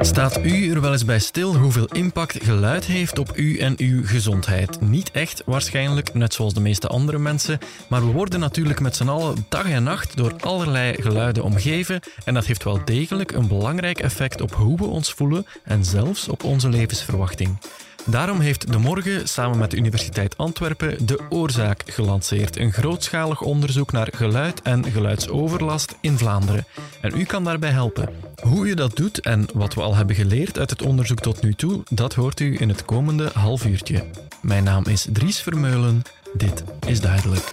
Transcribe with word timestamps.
Staat 0.00 0.44
u 0.44 0.70
er 0.70 0.80
wel 0.80 0.92
eens 0.92 1.04
bij 1.04 1.18
stil 1.18 1.56
hoeveel 1.56 1.86
impact 1.86 2.44
geluid 2.44 2.84
heeft 2.84 3.18
op 3.18 3.36
u 3.36 3.58
en 3.58 3.74
uw 3.76 4.06
gezondheid? 4.06 4.80
Niet 4.80 5.10
echt 5.10 5.42
waarschijnlijk, 5.46 6.14
net 6.14 6.34
zoals 6.34 6.54
de 6.54 6.60
meeste 6.60 6.88
andere 6.88 7.18
mensen, 7.18 7.58
maar 7.88 8.06
we 8.06 8.12
worden 8.12 8.40
natuurlijk 8.40 8.80
met 8.80 8.96
z'n 8.96 9.08
allen 9.08 9.46
dag 9.48 9.70
en 9.70 9.82
nacht 9.82 10.16
door 10.16 10.34
allerlei 10.40 11.02
geluiden 11.02 11.42
omgeven 11.42 12.00
en 12.24 12.34
dat 12.34 12.46
heeft 12.46 12.64
wel 12.64 12.84
degelijk 12.84 13.32
een 13.32 13.48
belangrijk 13.48 14.00
effect 14.00 14.40
op 14.40 14.54
hoe 14.54 14.76
we 14.76 14.84
ons 14.84 15.12
voelen 15.12 15.46
en 15.64 15.84
zelfs 15.84 16.28
op 16.28 16.44
onze 16.44 16.68
levensverwachting. 16.68 17.58
Daarom 18.06 18.40
heeft 18.40 18.72
De 18.72 18.78
Morgen 18.78 19.28
samen 19.28 19.58
met 19.58 19.70
de 19.70 19.76
Universiteit 19.76 20.36
Antwerpen 20.36 21.06
de 21.06 21.20
Oorzaak 21.28 21.82
gelanceerd. 21.86 22.58
Een 22.58 22.72
grootschalig 22.72 23.40
onderzoek 23.40 23.92
naar 23.92 24.08
geluid 24.16 24.62
en 24.62 24.84
geluidsoverlast 24.84 25.94
in 26.00 26.18
Vlaanderen. 26.18 26.64
En 27.00 27.18
u 27.18 27.24
kan 27.24 27.44
daarbij 27.44 27.70
helpen. 27.70 28.08
Hoe 28.42 28.66
u 28.66 28.74
dat 28.74 28.96
doet 28.96 29.20
en 29.20 29.46
wat 29.54 29.74
we 29.74 29.80
al 29.80 29.94
hebben 29.94 30.16
geleerd 30.16 30.58
uit 30.58 30.70
het 30.70 30.82
onderzoek 30.82 31.20
tot 31.20 31.42
nu 31.42 31.54
toe, 31.54 31.82
dat 31.90 32.14
hoort 32.14 32.40
u 32.40 32.56
in 32.60 32.68
het 32.68 32.84
komende 32.84 33.30
half 33.34 33.64
uurtje. 33.64 34.04
Mijn 34.42 34.64
naam 34.64 34.86
is 34.86 35.06
Dries 35.12 35.40
Vermeulen. 35.40 36.02
Dit 36.32 36.64
is 36.86 37.00
duidelijk. 37.00 37.50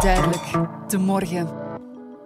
Duidelijk, 0.00 0.44
de 0.88 0.98
morgen. 0.98 1.71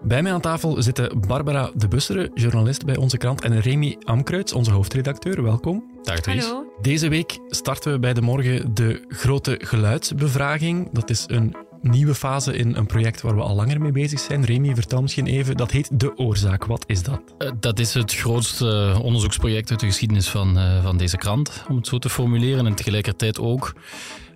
Bij 0.07 0.23
mij 0.23 0.33
aan 0.33 0.41
tafel 0.41 0.83
zitten 0.83 1.21
Barbara 1.27 1.71
de 1.75 1.89
Bussere, 1.89 2.31
journalist 2.35 2.85
bij 2.85 2.97
onze 2.97 3.17
krant, 3.17 3.43
en 3.43 3.61
Remy 3.61 3.97
Amkruits, 4.05 4.53
onze 4.53 4.71
hoofdredacteur. 4.71 5.43
Welkom. 5.43 5.85
Dag. 6.03 6.25
Hallo. 6.25 6.65
Deze 6.81 7.09
week 7.09 7.39
starten 7.49 7.93
we 7.93 7.99
bij 7.99 8.15
de 8.15 8.21
morgen 8.21 8.75
de 8.75 9.05
grote 9.09 9.61
geluidsbevraging. 9.63 10.89
Dat 10.93 11.11
is 11.11 11.25
een 11.27 11.57
nieuwe 11.81 12.15
fase 12.15 12.57
in 12.57 12.77
een 12.77 12.87
project 12.87 13.21
waar 13.21 13.35
we 13.35 13.43
al 13.43 13.55
langer 13.55 13.81
mee 13.81 13.93
bezig 13.93 14.21
zijn. 14.21 14.45
Remy, 14.45 14.75
vertel 14.75 15.03
misschien 15.03 15.27
even. 15.27 15.57
Dat 15.57 15.71
heet 15.71 16.01
De 16.01 16.17
Oorzaak. 16.17 16.65
Wat 16.65 16.85
is 16.87 17.03
dat? 17.03 17.21
Uh, 17.39 17.51
dat 17.61 17.79
is 17.79 17.95
het 17.95 18.15
grootste 18.15 18.99
onderzoeksproject 19.03 19.71
uit 19.71 19.81
de 19.81 19.87
geschiedenis 19.87 20.29
van, 20.29 20.59
uh, 20.59 20.83
van 20.83 20.97
deze 20.97 21.17
krant, 21.17 21.65
om 21.69 21.77
het 21.77 21.87
zo 21.87 21.99
te 21.99 22.09
formuleren. 22.09 22.67
En 22.67 22.75
tegelijkertijd 22.75 23.39
ook 23.39 23.75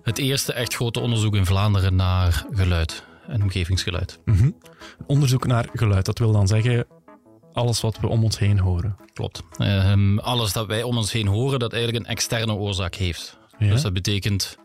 het 0.03 0.17
eerste 0.17 0.53
echt 0.53 0.75
grote 0.75 0.99
onderzoek 0.99 1.35
in 1.35 1.45
Vlaanderen 1.45 1.95
naar 1.95 2.45
geluid 2.51 3.09
en 3.27 3.41
omgevingsgeluid. 3.41 4.19
Mm 4.25 4.35
-hmm. 4.35 4.55
Onderzoek 5.07 5.47
naar 5.47 5.69
geluid, 5.73 6.05
dat 6.05 6.19
wil 6.19 6.31
dan 6.31 6.47
zeggen 6.47 6.85
alles 7.53 7.81
wat 7.81 7.99
we 7.99 8.07
om 8.07 8.23
ons 8.23 8.39
heen 8.39 8.59
horen. 8.59 8.95
Klopt. 9.13 9.43
Uh, 9.57 10.17
alles 10.17 10.53
dat 10.53 10.67
wij 10.67 10.83
om 10.83 10.97
ons 10.97 11.11
heen 11.11 11.27
horen, 11.27 11.59
dat 11.59 11.73
eigenlijk 11.73 12.05
een 12.05 12.11
externe 12.11 12.53
oorzaak 12.53 12.95
heeft. 12.95 13.37
Ja? 13.57 13.67
Dus 13.67 13.81
dat 13.81 13.93
betekent 13.93 14.57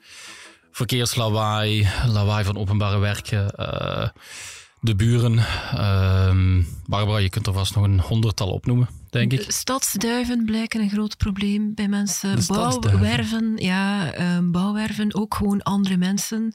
verkeerslawaai, 0.71 1.89
lawaai 2.07 2.45
van 2.45 2.59
openbare 2.59 2.98
werken, 2.98 3.53
uh, 3.59 4.09
de 4.81 4.95
buren. 4.95 5.35
Uh, 5.75 6.65
Barbara, 6.87 7.19
je 7.19 7.31
kunt 7.31 7.47
er 7.47 7.53
vast 7.53 7.75
nog 7.75 7.85
een 7.85 8.01
honderdtal 8.01 8.51
opnoemen, 8.51 8.89
denk 9.11 9.33
ik. 9.33 9.47
De 9.47 9.53
stadsduiven 9.53 10.45
blijken 10.45 10.81
een 10.81 10.91
groot 10.91 11.17
probleem 11.17 11.75
bij 11.75 11.89
mensen. 11.89 12.39
Bouwwerven, 12.47 13.53
ja, 13.57 14.13
ehm, 14.13 14.51
bouwwerven, 14.51 15.15
ook 15.15 15.35
gewoon 15.35 15.63
andere 15.63 15.97
mensen. 15.97 16.55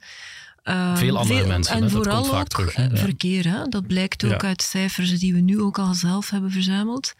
Veel 0.62 1.18
andere 1.18 1.38
veel, 1.38 1.46
mensen. 1.46 1.76
En 1.76 1.82
hè? 1.82 1.90
vooral 1.90 2.38
ook 2.38 2.48
terug, 2.48 2.74
hè? 2.74 2.96
verkeer. 2.96 3.48
Hè? 3.48 3.68
Dat 3.68 3.86
blijkt 3.86 4.24
ook 4.24 4.42
ja. 4.42 4.48
uit 4.48 4.62
cijfers 4.62 5.18
die 5.18 5.32
we 5.34 5.40
nu 5.40 5.60
ook 5.60 5.78
al 5.78 5.94
zelf 5.94 6.30
hebben 6.30 6.50
verzameld. 6.50 7.14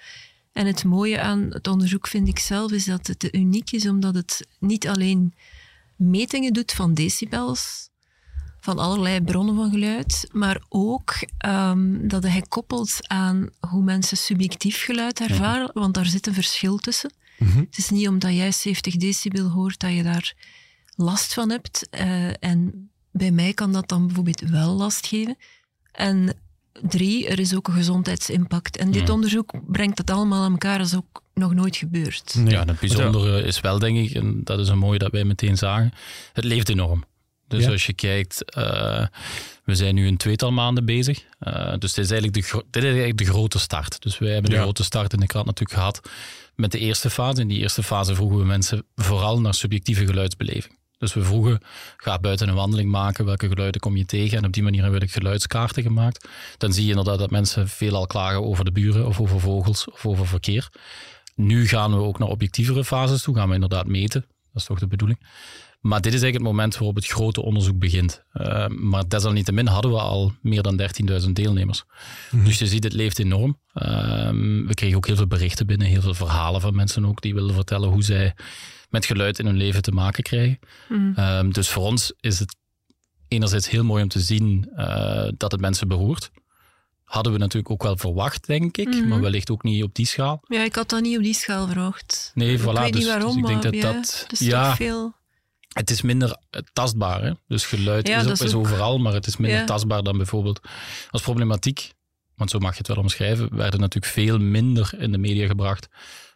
En 0.52 0.66
het 0.66 0.84
mooie 0.84 1.20
aan 1.20 1.46
het 1.50 1.68
onderzoek 1.68 2.06
vind 2.06 2.28
ik 2.28 2.38
zelf 2.38 2.72
is 2.72 2.84
dat 2.84 3.06
het 3.06 3.34
uniek 3.34 3.70
is 3.70 3.88
omdat 3.88 4.14
het 4.14 4.46
niet 4.58 4.88
alleen 4.88 5.34
metingen 5.96 6.52
doet 6.52 6.72
van 6.72 6.94
decibels, 6.94 7.90
van 8.60 8.78
allerlei 8.78 9.20
bronnen 9.20 9.54
van 9.54 9.70
geluid, 9.70 10.28
maar 10.32 10.62
ook 10.68 11.14
um, 11.46 12.08
dat 12.08 12.22
hij 12.22 12.42
koppelt 12.48 13.08
aan 13.08 13.48
hoe 13.70 13.82
mensen 13.82 14.16
subjectief 14.16 14.84
geluid 14.84 15.20
ervaren, 15.20 15.70
ja. 15.74 15.80
want 15.80 15.94
daar 15.94 16.06
zit 16.06 16.26
een 16.26 16.34
verschil 16.34 16.76
tussen. 16.76 17.12
Mm 17.38 17.48
-hmm. 17.48 17.60
Het 17.60 17.78
is 17.78 17.90
niet 17.90 18.08
omdat 18.08 18.34
jij 18.34 18.52
70 18.52 18.96
decibel 18.96 19.48
hoort 19.48 19.80
dat 19.80 19.92
je 19.92 20.02
daar 20.02 20.34
last 20.94 21.34
van 21.34 21.50
hebt. 21.50 21.88
Uh, 21.90 22.44
en 22.44 22.90
bij 23.12 23.30
mij 23.30 23.52
kan 23.52 23.72
dat 23.72 23.88
dan 23.88 24.06
bijvoorbeeld 24.06 24.40
wel 24.40 24.74
last 24.74 25.06
geven. 25.06 25.36
En 25.92 26.34
drie, 26.72 27.28
er 27.28 27.38
is 27.38 27.54
ook 27.54 27.68
een 27.68 27.74
gezondheidsimpact. 27.74 28.76
En 28.76 28.90
dit 28.90 29.10
onderzoek 29.10 29.52
brengt 29.66 29.96
dat 29.96 30.10
allemaal 30.10 30.44
aan 30.44 30.52
elkaar, 30.52 30.78
dat 30.78 30.86
is 30.86 30.96
ook 30.96 31.22
nog 31.34 31.54
nooit 31.54 31.76
gebeurd. 31.76 32.34
Nee. 32.34 32.52
Ja, 32.52 32.64
het 32.64 32.80
bijzondere 32.80 33.42
is 33.42 33.60
wel, 33.60 33.78
denk 33.78 33.98
ik, 33.98 34.14
en 34.14 34.40
dat 34.44 34.58
is 34.58 34.68
een 34.68 34.78
mooie 34.78 34.98
dat 34.98 35.12
wij 35.12 35.24
meteen 35.24 35.56
zagen, 35.56 35.92
het 36.32 36.44
leeft 36.44 36.68
enorm. 36.68 37.04
Dus 37.48 37.64
ja. 37.64 37.70
als 37.70 37.86
je 37.86 37.92
kijkt, 37.92 38.56
uh, 38.56 39.06
we 39.64 39.74
zijn 39.74 39.94
nu 39.94 40.06
een 40.06 40.16
tweetal 40.16 40.52
maanden 40.52 40.84
bezig. 40.84 41.24
Uh, 41.40 41.74
dus 41.78 41.92
dit 41.92 42.04
is, 42.04 42.10
eigenlijk 42.10 42.34
de, 42.34 42.64
dit 42.70 42.82
is 42.82 42.88
eigenlijk 42.88 43.18
de 43.18 43.24
grote 43.24 43.58
start. 43.58 44.02
Dus 44.02 44.18
wij 44.18 44.32
hebben 44.32 44.50
de 44.50 44.56
ja. 44.56 44.62
grote 44.62 44.84
start 44.84 45.12
in 45.12 45.20
de 45.20 45.26
krant 45.26 45.46
natuurlijk 45.46 45.78
gehad 45.78 46.00
met 46.54 46.72
de 46.72 46.78
eerste 46.78 47.10
fase. 47.10 47.40
In 47.40 47.48
die 47.48 47.58
eerste 47.58 47.82
fase 47.82 48.14
vroegen 48.14 48.38
we 48.38 48.44
mensen 48.44 48.84
vooral 48.96 49.40
naar 49.40 49.54
subjectieve 49.54 50.06
geluidsbeleving. 50.06 50.78
Dus 51.02 51.14
we 51.14 51.24
vroegen, 51.24 51.60
ga 51.96 52.18
buiten 52.18 52.48
een 52.48 52.54
wandeling 52.54 52.90
maken, 52.90 53.24
welke 53.24 53.48
geluiden 53.48 53.80
kom 53.80 53.96
je 53.96 54.04
tegen? 54.04 54.38
En 54.38 54.44
op 54.44 54.52
die 54.52 54.62
manier 54.62 54.82
hebben 54.82 55.00
we 55.00 55.08
geluidskaarten 55.08 55.82
gemaakt. 55.82 56.28
Dan 56.58 56.72
zie 56.72 56.82
je 56.82 56.88
inderdaad 56.88 57.18
dat 57.18 57.30
mensen 57.30 57.68
veelal 57.68 58.06
klagen 58.06 58.44
over 58.44 58.64
de 58.64 58.72
buren 58.72 59.06
of 59.06 59.20
over 59.20 59.40
vogels 59.40 59.90
of 59.90 60.06
over 60.06 60.26
verkeer. 60.26 60.68
Nu 61.34 61.68
gaan 61.68 61.90
we 61.90 61.96
ook 61.96 62.18
naar 62.18 62.28
objectievere 62.28 62.84
fases 62.84 63.22
toe, 63.22 63.34
gaan 63.36 63.48
we 63.48 63.54
inderdaad 63.54 63.86
meten. 63.86 64.20
Dat 64.20 64.62
is 64.62 64.64
toch 64.64 64.78
de 64.78 64.86
bedoeling. 64.86 65.18
Maar 65.80 66.00
dit 66.00 66.14
is 66.14 66.22
eigenlijk 66.22 66.34
het 66.34 66.52
moment 66.52 66.76
waarop 66.76 66.96
het 66.96 67.06
grote 67.06 67.42
onderzoek 67.42 67.78
begint. 67.78 68.22
Uh, 68.34 68.66
maar 68.66 69.08
desalniettemin 69.08 69.66
hadden 69.66 69.90
we 69.90 69.98
al 69.98 70.32
meer 70.42 70.62
dan 70.62 70.80
13.000 71.22 71.30
deelnemers. 71.32 71.84
Mm-hmm. 72.30 72.48
Dus 72.48 72.58
je 72.58 72.66
ziet, 72.66 72.84
het 72.84 72.92
leeft 72.92 73.18
enorm. 73.18 73.58
Uh, 73.74 73.84
we 74.66 74.74
kregen 74.74 74.96
ook 74.96 75.06
heel 75.06 75.16
veel 75.16 75.26
berichten 75.26 75.66
binnen, 75.66 75.86
heel 75.86 76.00
veel 76.00 76.14
verhalen 76.14 76.60
van 76.60 76.74
mensen 76.74 77.06
ook 77.06 77.22
die 77.22 77.34
wilden 77.34 77.54
vertellen 77.54 77.88
hoe 77.88 78.02
zij 78.02 78.34
met 78.92 79.06
geluid 79.06 79.38
in 79.38 79.46
hun 79.46 79.56
leven 79.56 79.82
te 79.82 79.92
maken 79.92 80.22
krijgen. 80.22 80.58
Mm. 80.88 81.14
Um, 81.18 81.52
dus 81.52 81.68
voor 81.68 81.82
ons 81.82 82.12
is 82.20 82.38
het 82.38 82.56
enerzijds 83.28 83.70
heel 83.70 83.84
mooi 83.84 84.02
om 84.02 84.08
te 84.08 84.20
zien 84.20 84.70
uh, 84.76 85.28
dat 85.36 85.52
het 85.52 85.60
mensen 85.60 85.88
beroert. 85.88 86.30
Hadden 87.04 87.32
we 87.32 87.38
natuurlijk 87.38 87.70
ook 87.70 87.82
wel 87.82 87.96
verwacht, 87.96 88.46
denk 88.46 88.76
ik, 88.76 88.86
mm-hmm. 88.86 89.08
maar 89.08 89.20
wellicht 89.20 89.50
ook 89.50 89.62
niet 89.62 89.82
op 89.82 89.94
die 89.94 90.06
schaal. 90.06 90.40
Ja, 90.48 90.64
ik 90.64 90.74
had 90.74 90.88
dat 90.88 91.02
niet 91.02 91.16
op 91.16 91.22
die 91.22 91.34
schaal 91.34 91.66
verwacht. 91.66 92.30
Nee, 92.34 92.58
voilà. 92.58 92.62
Ik 92.62 92.78
weet 92.78 92.92
dus, 92.92 93.02
niet 93.02 93.10
waarom, 93.10 93.32
dus 93.32 93.40
ik 93.40 93.46
denk 93.46 93.62
dat 93.62 93.74
ja, 93.74 93.92
dat. 93.92 94.26
is 94.30 94.38
ja, 94.38 94.76
veel. 94.76 95.14
Het 95.68 95.90
is 95.90 96.02
minder 96.02 96.36
tastbaar. 96.72 97.22
Hè? 97.22 97.32
Dus 97.48 97.66
geluid 97.66 98.08
ja, 98.08 98.18
is, 98.18 98.26
ook, 98.26 98.32
is 98.32 98.40
is 98.40 98.54
ook... 98.54 98.60
overal, 98.60 98.98
maar 98.98 99.12
het 99.12 99.26
is 99.26 99.36
minder 99.36 99.58
Ja. 99.58 99.66
tastbaar 99.66 100.02
dan 100.02 100.16
bijvoorbeeld 100.16 100.60
als 101.10 101.22
problematiek. 101.22 101.92
Want 102.36 102.50
zo 102.50 102.58
mag 102.58 102.72
je 102.72 102.78
het 102.78 102.88
wel 102.88 102.96
omschrijven. 102.96 103.56
Werden 103.56 103.80
natuurlijk 103.80 104.12
veel 104.12 104.38
minder 104.38 104.94
in 104.98 105.12
de 105.12 105.18
media 105.18 105.46
gebracht. 105.46 105.88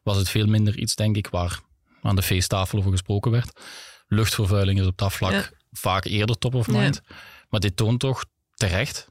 Was 0.02 0.16
het 0.16 0.28
veel 0.28 0.46
minder 0.46 0.78
iets, 0.78 0.94
denk 0.94 1.16
ik, 1.16 1.28
waar 1.28 1.60
aan 2.06 2.16
de 2.16 2.22
feesttafel 2.22 2.78
over 2.78 2.90
gesproken 2.90 3.30
werd. 3.30 3.60
Luchtvervuiling 4.06 4.80
is 4.80 4.86
op 4.86 4.98
dat 4.98 5.12
vlak 5.12 5.32
Ja. 5.32 5.48
vaak 5.72 6.04
eerder 6.04 6.38
top 6.38 6.54
of 6.54 6.68
mind. 6.68 7.00
Maar 7.48 7.60
dit 7.60 7.76
toont 7.76 8.00
toch 8.00 8.24
terecht 8.54 9.08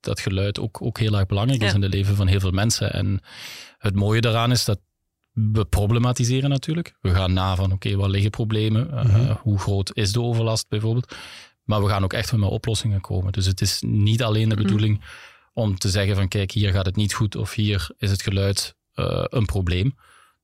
dat 0.00 0.20
geluid 0.20 0.58
ook, 0.60 0.82
ook 0.82 0.98
heel 0.98 1.14
erg 1.18 1.26
belangrijk 1.26 1.62
is 1.62 1.74
in 1.74 1.82
het 1.82 1.94
leven 1.94 2.16
van 2.16 2.26
heel 2.26 2.40
veel 2.40 2.50
mensen. 2.50 2.92
En 2.92 3.20
het 3.78 3.94
mooie 3.94 4.20
daaraan 4.20 4.50
is 4.50 4.64
dat 4.64 4.78
we 5.32 5.64
problematiseren 5.64 6.50
natuurlijk. 6.50 6.94
We 7.00 7.14
gaan 7.14 7.32
na 7.32 7.56
van, 7.56 7.72
oké, 7.72 7.96
waar 7.96 8.08
liggen 8.08 8.30
problemen? 8.30 8.88
Uh, 8.92 9.04
Mhm. 9.04 9.34
Hoe 9.40 9.58
groot 9.58 9.90
is 9.96 10.12
de 10.12 10.20
overlast 10.22 10.68
bijvoorbeeld? 10.68 11.14
Maar 11.64 11.82
we 11.82 11.88
gaan 11.88 12.04
ook 12.04 12.12
echt 12.12 12.32
met 12.32 12.50
oplossingen 12.50 13.00
komen. 13.00 13.32
Dus 13.32 13.46
het 13.46 13.60
is 13.60 13.82
niet 13.86 14.22
alleen 14.22 14.48
de 14.48 14.54
bedoeling 14.56 15.04
om 15.52 15.78
te 15.78 15.88
zeggen 15.88 16.14
van, 16.14 16.28
kijk, 16.28 16.50
hier 16.50 16.72
gaat 16.72 16.86
het 16.86 16.96
niet 16.96 17.14
goed 17.14 17.36
of 17.36 17.54
hier 17.54 17.88
is 17.98 18.10
het 18.10 18.22
geluid 18.22 18.74
uh, 18.94 19.24
een 19.28 19.44
probleem. 19.46 19.94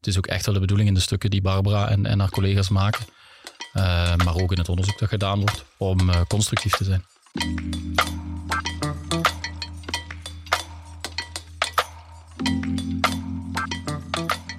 Het 0.01 0.09
is 0.09 0.17
ook 0.17 0.27
echt 0.27 0.45
wel 0.45 0.55
de 0.55 0.61
bedoeling 0.61 0.89
in 0.89 0.95
de 0.95 1.01
stukken 1.01 1.31
die 1.31 1.43
Barbara 1.43 1.89
en, 1.89 2.07
en 2.07 2.19
haar 2.19 2.31
collega's 2.31 2.69
maken, 2.69 3.05
uh, 3.75 3.83
maar 4.17 4.35
ook 4.35 4.53
in 4.53 4.59
het 4.59 4.69
onderzoek 4.69 4.99
dat 4.99 5.09
gedaan 5.09 5.39
wordt, 5.39 5.65
om 5.77 6.09
uh, 6.09 6.21
constructief 6.29 6.73
te 6.73 6.85
zijn. 6.85 7.05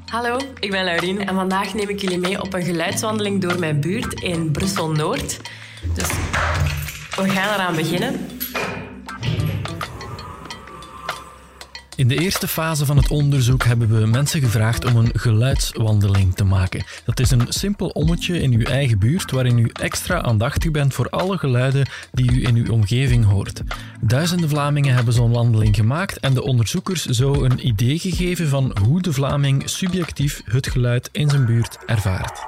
Hallo, 0.06 0.38
ik 0.60 0.72
ben 0.72 0.84
Laurien 0.84 1.28
en 1.28 1.36
vandaag 1.36 1.74
neem 1.74 1.90
ik 1.90 2.02
jullie 2.02 2.20
mee 2.20 2.42
op 2.42 2.54
een 2.54 2.64
geluidswandeling 2.64 3.42
door 3.42 3.60
mijn 3.60 3.80
buurt 3.80 4.22
in 4.22 4.52
Brussel-Noord. 4.52 5.40
Dus 5.94 6.08
we 7.16 7.30
gaan 7.30 7.54
eraan 7.54 7.76
beginnen. 7.76 8.40
In 12.01 12.07
de 12.07 12.19
eerste 12.19 12.48
fase 12.48 12.86
van 12.86 12.98
het 12.98 13.09
onderzoek 13.09 13.63
hebben 13.63 14.00
we 14.00 14.07
mensen 14.07 14.42
gevraagd 14.42 14.86
om 14.86 14.95
een 14.95 15.12
geluidswandeling 15.13 16.36
te 16.36 16.44
maken. 16.44 16.83
Dat 17.06 17.19
is 17.19 17.31
een 17.31 17.45
simpel 17.50 17.88
ommetje 17.88 18.42
in 18.42 18.53
uw 18.53 18.63
eigen 18.63 19.00
buurt 19.00 19.31
waarin 19.31 19.57
u 19.57 19.69
extra 19.74 20.21
aandachtig 20.21 20.71
bent 20.71 20.94
voor 20.94 21.09
alle 21.09 21.38
geluiden 21.38 21.86
die 22.12 22.31
u 22.31 22.48
in 22.48 22.56
uw 22.56 22.71
omgeving 22.71 23.25
hoort. 23.25 23.62
Duizenden 24.00 24.50
Vlamingen 24.50 24.94
hebben 24.94 25.13
zo'n 25.13 25.31
wandeling 25.31 25.75
gemaakt 25.75 26.19
en 26.19 26.33
de 26.33 26.44
onderzoekers 26.44 27.06
zo 27.06 27.44
een 27.44 27.68
idee 27.68 28.00
gegeven 28.00 28.48
van 28.48 28.77
hoe 28.83 29.01
de 29.01 29.13
Vlaming 29.13 29.69
subjectief 29.69 30.42
het 30.45 30.68
geluid 30.68 31.09
in 31.12 31.30
zijn 31.30 31.45
buurt 31.45 31.77
ervaart. 31.86 32.39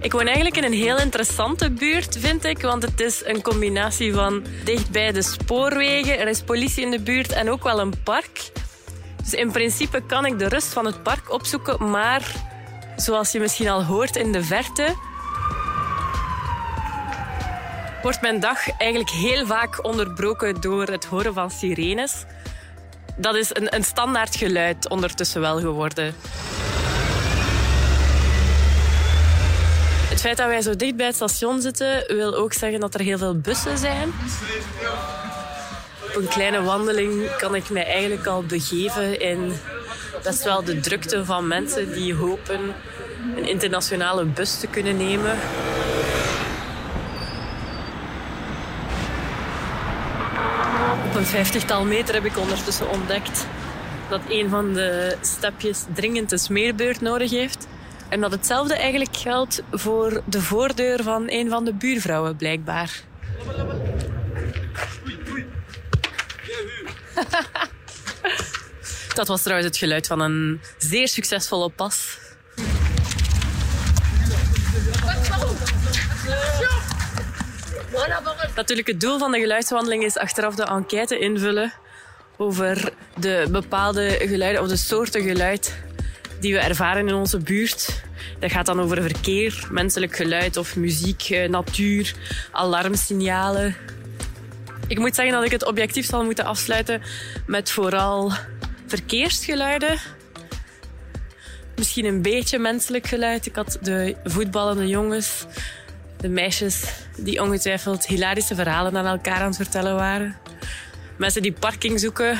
Ik 0.00 0.12
woon 0.12 0.26
eigenlijk 0.26 0.56
in 0.56 0.64
een 0.64 0.78
heel 0.78 0.98
interessante 0.98 1.70
buurt, 1.70 2.16
vind 2.18 2.44
ik. 2.44 2.62
Want 2.62 2.82
het 2.82 3.00
is 3.00 3.24
een 3.24 3.42
combinatie 3.42 4.14
van 4.14 4.44
dicht 4.64 4.90
bij 4.90 5.12
de 5.12 5.22
spoorwegen, 5.22 6.18
er 6.18 6.28
is 6.28 6.42
politie 6.42 6.84
in 6.84 6.90
de 6.90 7.00
buurt 7.00 7.32
en 7.32 7.50
ook 7.50 7.62
wel 7.62 7.80
een 7.80 8.02
park. 8.02 8.52
Dus 9.22 9.34
in 9.34 9.50
principe 9.50 10.02
kan 10.06 10.26
ik 10.26 10.38
de 10.38 10.48
rust 10.48 10.72
van 10.72 10.86
het 10.86 11.02
park 11.02 11.32
opzoeken. 11.32 11.90
Maar 11.90 12.32
zoals 12.96 13.32
je 13.32 13.40
misschien 13.40 13.68
al 13.68 13.84
hoort 13.84 14.16
in 14.16 14.32
de 14.32 14.44
verte, 14.44 14.94
wordt 18.02 18.20
mijn 18.20 18.40
dag 18.40 18.78
eigenlijk 18.78 19.10
heel 19.10 19.46
vaak 19.46 19.84
onderbroken 19.84 20.60
door 20.60 20.86
het 20.86 21.04
horen 21.04 21.34
van 21.34 21.50
sirenes. 21.50 22.24
Dat 23.16 23.34
is 23.34 23.50
een, 23.54 23.74
een 23.74 23.84
standaard 23.84 24.36
geluid 24.36 24.88
ondertussen 24.88 25.40
wel 25.40 25.60
geworden. 25.60 26.14
Het 30.20 30.28
feit 30.28 30.40
dat 30.40 30.48
wij 30.48 30.62
zo 30.62 30.76
dicht 30.76 30.96
bij 30.96 31.06
het 31.06 31.14
station 31.14 31.60
zitten, 31.60 32.04
wil 32.08 32.34
ook 32.34 32.52
zeggen 32.52 32.80
dat 32.80 32.94
er 32.94 33.00
heel 33.00 33.18
veel 33.18 33.38
bussen 33.38 33.78
zijn. 33.78 34.12
Op 36.08 36.16
een 36.16 36.28
kleine 36.28 36.62
wandeling 36.62 37.36
kan 37.36 37.54
ik 37.54 37.70
mij 37.70 37.84
eigenlijk 37.86 38.26
al 38.26 38.42
begeven 38.42 39.20
in 39.20 39.52
best 40.22 40.42
wel 40.42 40.64
de 40.64 40.80
drukte 40.80 41.24
van 41.24 41.46
mensen 41.46 41.92
die 41.92 42.14
hopen 42.14 42.60
een 43.36 43.48
internationale 43.48 44.24
bus 44.24 44.60
te 44.60 44.66
kunnen 44.66 44.96
nemen. 44.96 45.38
Op 51.08 51.14
een 51.14 51.26
vijftigtal 51.26 51.84
meter 51.84 52.14
heb 52.14 52.24
ik 52.24 52.38
ondertussen 52.38 52.90
ontdekt 52.90 53.46
dat 54.08 54.20
een 54.28 54.48
van 54.48 54.72
de 54.72 55.16
stepjes 55.20 55.84
dringend 55.94 56.32
een 56.32 56.38
smeerbeurt 56.38 57.00
nodig 57.00 57.30
heeft. 57.30 57.66
En 58.10 58.20
dat 58.20 58.30
hetzelfde 58.30 58.74
eigenlijk 58.74 59.16
geldt 59.16 59.62
voor 59.70 60.22
de 60.26 60.42
voordeur 60.42 61.02
van 61.02 61.24
een 61.26 61.48
van 61.48 61.64
de 61.64 61.74
buurvrouwen, 61.74 62.36
blijkbaar. 62.36 63.02
Dat 69.14 69.28
was 69.28 69.42
trouwens 69.42 69.68
het 69.68 69.78
geluid 69.78 70.06
van 70.06 70.20
een 70.20 70.60
zeer 70.78 71.08
succesvolle 71.08 71.70
pas. 71.70 72.18
Natuurlijk, 78.54 78.88
het 78.88 79.00
doel 79.00 79.18
van 79.18 79.32
de 79.32 79.40
geluidswandeling 79.40 80.04
is 80.04 80.16
achteraf 80.16 80.54
de 80.54 80.64
enquête 80.64 81.18
invullen 81.18 81.72
over 82.36 82.92
de 83.18 83.48
bepaalde 83.50 84.16
geluiden 84.20 84.62
of 84.62 84.68
de 84.68 84.76
soorten 84.76 85.22
geluid 85.22 85.74
die 86.40 86.52
we 86.52 86.58
ervaren 86.58 87.08
in 87.08 87.14
onze 87.14 87.38
buurt. 87.38 88.02
Dat 88.38 88.50
gaat 88.50 88.66
dan 88.66 88.80
over 88.80 89.02
verkeer, 89.02 89.68
menselijk 89.70 90.16
geluid 90.16 90.56
of 90.56 90.76
muziek, 90.76 91.22
eh, 91.22 91.48
natuur, 91.48 92.14
alarmsignalen. 92.50 93.76
Ik 94.86 94.98
moet 94.98 95.14
zeggen 95.14 95.34
dat 95.34 95.44
ik 95.44 95.50
het 95.50 95.66
objectief 95.66 96.06
zal 96.06 96.24
moeten 96.24 96.44
afsluiten 96.44 97.02
met 97.46 97.70
vooral 97.70 98.32
verkeersgeluiden. 98.86 99.98
Misschien 101.76 102.04
een 102.04 102.22
beetje 102.22 102.58
menselijk 102.58 103.06
geluid. 103.06 103.46
Ik 103.46 103.54
had 103.54 103.78
de 103.82 104.16
voetballende 104.24 104.86
jongens, 104.86 105.46
de 106.20 106.28
meisjes 106.28 106.84
die 107.16 107.42
ongetwijfeld 107.42 108.06
hilarische 108.06 108.54
verhalen 108.54 108.96
aan 108.96 109.06
elkaar 109.06 109.40
aan 109.40 109.46
het 109.46 109.56
vertellen 109.56 109.94
waren. 109.94 110.36
Mensen 111.16 111.42
die 111.42 111.52
parking 111.52 112.00
zoeken. 112.00 112.38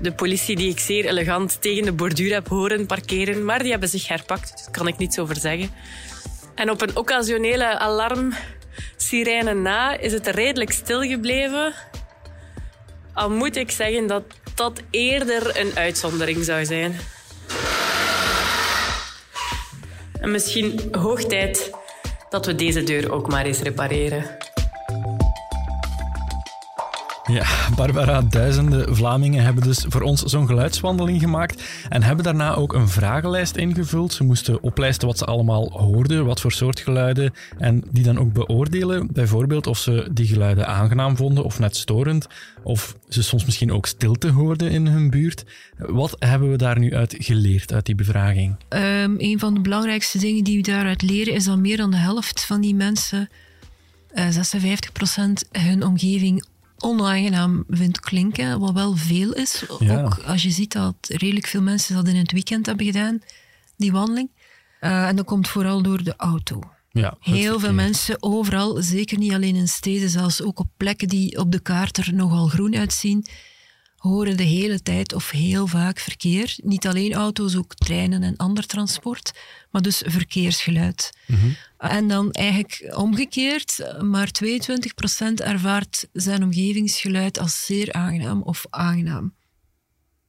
De 0.00 0.12
politie 0.12 0.56
die 0.56 0.70
ik 0.70 0.80
zeer 0.80 1.06
elegant 1.06 1.62
tegen 1.62 1.84
de 1.84 1.92
borduur 1.92 2.32
heb 2.32 2.48
horen 2.48 2.86
parkeren, 2.86 3.44
maar 3.44 3.58
die 3.62 3.70
hebben 3.70 3.88
zich 3.88 4.08
herpakt, 4.08 4.62
daar 4.64 4.70
kan 4.70 4.86
ik 4.86 4.98
niets 4.98 5.18
over 5.18 5.36
zeggen. 5.36 5.70
En 6.54 6.70
op 6.70 6.82
een 6.82 6.96
occasionele 6.96 7.78
alarmsirene 7.78 9.54
na 9.54 9.98
is 9.98 10.12
het 10.12 10.26
redelijk 10.26 10.72
stil 10.72 11.00
gebleven. 11.00 11.74
Al 13.14 13.30
moet 13.30 13.56
ik 13.56 13.70
zeggen 13.70 14.06
dat 14.06 14.22
dat 14.54 14.82
eerder 14.90 15.60
een 15.60 15.70
uitzondering 15.74 16.44
zou 16.44 16.64
zijn. 16.64 16.96
En 20.20 20.30
misschien 20.30 20.88
hoog 20.90 21.24
tijd 21.24 21.70
dat 22.30 22.46
we 22.46 22.54
deze 22.54 22.82
deur 22.82 23.12
ook 23.12 23.28
maar 23.28 23.44
eens 23.44 23.60
repareren. 23.60 24.36
Ja, 27.28 27.46
Barbara, 27.76 28.22
duizenden 28.22 28.96
Vlamingen 28.96 29.44
hebben 29.44 29.62
dus 29.62 29.84
voor 29.88 30.00
ons 30.00 30.22
zo'n 30.22 30.46
geluidswandeling 30.46 31.20
gemaakt 31.20 31.62
en 31.88 32.02
hebben 32.02 32.24
daarna 32.24 32.54
ook 32.54 32.72
een 32.72 32.88
vragenlijst 32.88 33.56
ingevuld. 33.56 34.12
Ze 34.12 34.24
moesten 34.24 34.62
oplijsten 34.62 35.08
wat 35.08 35.18
ze 35.18 35.24
allemaal 35.24 35.70
hoorden, 35.70 36.24
wat 36.24 36.40
voor 36.40 36.52
soort 36.52 36.80
geluiden, 36.80 37.32
en 37.58 37.82
die 37.90 38.02
dan 38.02 38.18
ook 38.18 38.32
beoordelen. 38.32 39.08
Bijvoorbeeld 39.12 39.66
of 39.66 39.78
ze 39.78 40.08
die 40.12 40.26
geluiden 40.26 40.66
aangenaam 40.66 41.16
vonden 41.16 41.44
of 41.44 41.58
net 41.58 41.76
storend, 41.76 42.26
of 42.62 42.96
ze 43.08 43.22
soms 43.22 43.44
misschien 43.44 43.72
ook 43.72 43.86
stilte 43.86 44.30
hoorden 44.30 44.70
in 44.70 44.86
hun 44.86 45.10
buurt. 45.10 45.44
Wat 45.76 46.16
hebben 46.18 46.50
we 46.50 46.56
daar 46.56 46.78
nu 46.78 46.94
uit 46.94 47.14
geleerd, 47.18 47.72
uit 47.72 47.86
die 47.86 47.94
bevraging? 47.94 48.56
Um, 48.68 49.14
een 49.18 49.38
van 49.38 49.54
de 49.54 49.60
belangrijkste 49.60 50.18
dingen 50.18 50.44
die 50.44 50.56
we 50.56 50.62
daaruit 50.62 51.02
leren 51.02 51.34
is 51.34 51.44
dat 51.44 51.58
meer 51.58 51.76
dan 51.76 51.90
de 51.90 51.96
helft 51.96 52.44
van 52.44 52.60
die 52.60 52.74
mensen, 52.74 53.28
uh, 54.14 54.28
56%, 54.28 55.48
hun 55.50 55.84
omgeving 55.84 56.44
onaangenaam 56.78 57.64
vindt 57.68 58.00
klinken, 58.00 58.60
wat 58.60 58.72
wel 58.72 58.96
veel 58.96 59.32
is. 59.32 59.64
Ook 59.68 60.18
als 60.26 60.42
je 60.42 60.50
ziet 60.50 60.72
dat 60.72 60.94
redelijk 61.00 61.46
veel 61.46 61.62
mensen 61.62 61.94
dat 61.94 62.08
in 62.08 62.16
het 62.16 62.32
weekend 62.32 62.66
hebben 62.66 62.86
gedaan, 62.86 63.18
die 63.76 63.92
wandeling. 63.92 64.30
Uh, 64.80 65.08
en 65.08 65.16
dat 65.16 65.24
komt 65.24 65.48
vooral 65.48 65.82
door 65.82 66.02
de 66.02 66.14
auto. 66.16 66.60
Ja, 66.90 67.16
Heel 67.20 67.60
veel 67.60 67.72
mensen 67.72 68.22
overal, 68.22 68.82
zeker 68.82 69.18
niet 69.18 69.32
alleen 69.32 69.56
in 69.56 69.68
steden, 69.68 70.10
zelfs 70.10 70.42
ook 70.42 70.58
op 70.58 70.68
plekken 70.76 71.08
die 71.08 71.38
op 71.38 71.52
de 71.52 71.60
kaart 71.60 71.96
er 71.96 72.14
nogal 72.14 72.48
groen 72.48 72.76
uitzien, 72.76 73.26
horen 74.06 74.36
de 74.36 74.42
hele 74.42 74.82
tijd 74.82 75.12
of 75.12 75.30
heel 75.30 75.66
vaak 75.66 75.98
verkeer. 75.98 76.54
Niet 76.62 76.86
alleen 76.86 77.14
auto's, 77.14 77.56
ook 77.56 77.74
treinen 77.74 78.22
en 78.22 78.36
ander 78.36 78.66
transport, 78.66 79.32
maar 79.70 79.82
dus 79.82 80.02
verkeersgeluid. 80.06 81.10
Mhm. 81.26 81.46
En 81.78 82.08
dan 82.08 82.30
eigenlijk 82.30 82.96
omgekeerd, 82.96 83.94
maar 84.00 84.30
22% 84.30 85.40
ervaart 85.40 86.08
zijn 86.12 86.42
omgevingsgeluid 86.42 87.38
als 87.38 87.64
zeer 87.64 87.92
aangenaam 87.92 88.42
of 88.42 88.64
aangenaam. 88.70 89.34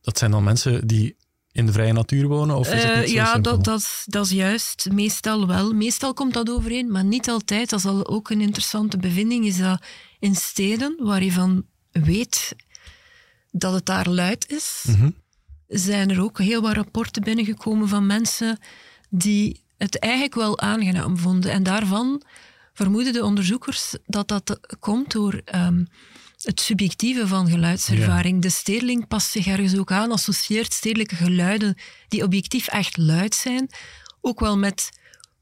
Dat 0.02 0.18
zijn 0.18 0.32
dan 0.32 0.44
mensen 0.44 0.88
die 0.88 1.16
in 1.58 1.66
de 1.66 1.72
vrije 1.72 1.94
natuur 1.94 2.28
wonen? 2.28 2.56
Of 2.56 2.74
is 2.74 2.84
het 2.84 2.98
niet 2.98 3.08
zo 3.08 3.14
ja, 3.14 3.38
dat, 3.38 3.64
dat, 3.64 4.04
dat 4.06 4.26
is 4.26 4.32
juist. 4.32 4.88
Meestal 4.92 5.48
wel. 5.48 5.74
Meestal 5.74 6.14
komt 6.14 6.34
dat 6.34 6.50
overeen, 6.50 6.92
maar 6.92 7.04
niet 7.04 7.30
altijd. 7.30 7.70
Dat 7.70 7.80
is 7.80 7.86
al 7.86 8.08
ook 8.08 8.30
een 8.30 8.42
interessante 8.42 8.98
bevinding. 8.98 9.46
Is 9.46 9.58
dat 9.58 9.82
in 10.20 10.36
steden 10.36 10.96
waar 11.00 11.24
je 11.24 11.32
van 11.32 11.66
weet 11.92 12.56
dat 13.58 13.74
het 13.74 13.86
daar 13.86 14.10
luid 14.10 14.50
is, 14.50 14.84
Mhm. 14.88 15.10
zijn 15.68 16.10
er 16.10 16.22
ook 16.22 16.40
heel 16.40 16.62
wat 16.62 16.74
rapporten 16.74 17.24
binnengekomen 17.24 17.88
van 17.88 18.06
mensen 18.06 18.60
die 19.10 19.64
het 19.78 20.00
eigenlijk 20.00 20.36
wel 20.36 20.60
aangenaam 20.60 21.18
vonden. 21.18 21.52
En 21.52 21.64
daarvan 21.64 22.22
vermoeden 22.74 23.14
de 23.14 23.24
onderzoekers 23.24 23.96
dat 24.06 24.28
dat 24.28 24.60
komt 24.80 25.12
door 25.12 25.42
ehm, 25.46 25.84
het 26.42 26.60
subjectieve 26.62 27.28
van 27.28 27.50
geluidservaring. 27.50 28.42
De 28.42 28.50
stedeling 28.50 29.08
past 29.08 29.32
zich 29.32 29.48
ergens 29.48 29.78
ook 29.78 29.92
aan, 29.92 30.12
associeert 30.12 30.74
stedelijke 30.74 31.16
geluiden 31.16 31.76
die 32.08 32.24
objectief 32.24 32.68
echt 32.68 32.98
luid 32.98 33.36
zijn, 33.36 33.70
ook 34.22 34.40
wel 34.40 34.58
met 34.58 34.90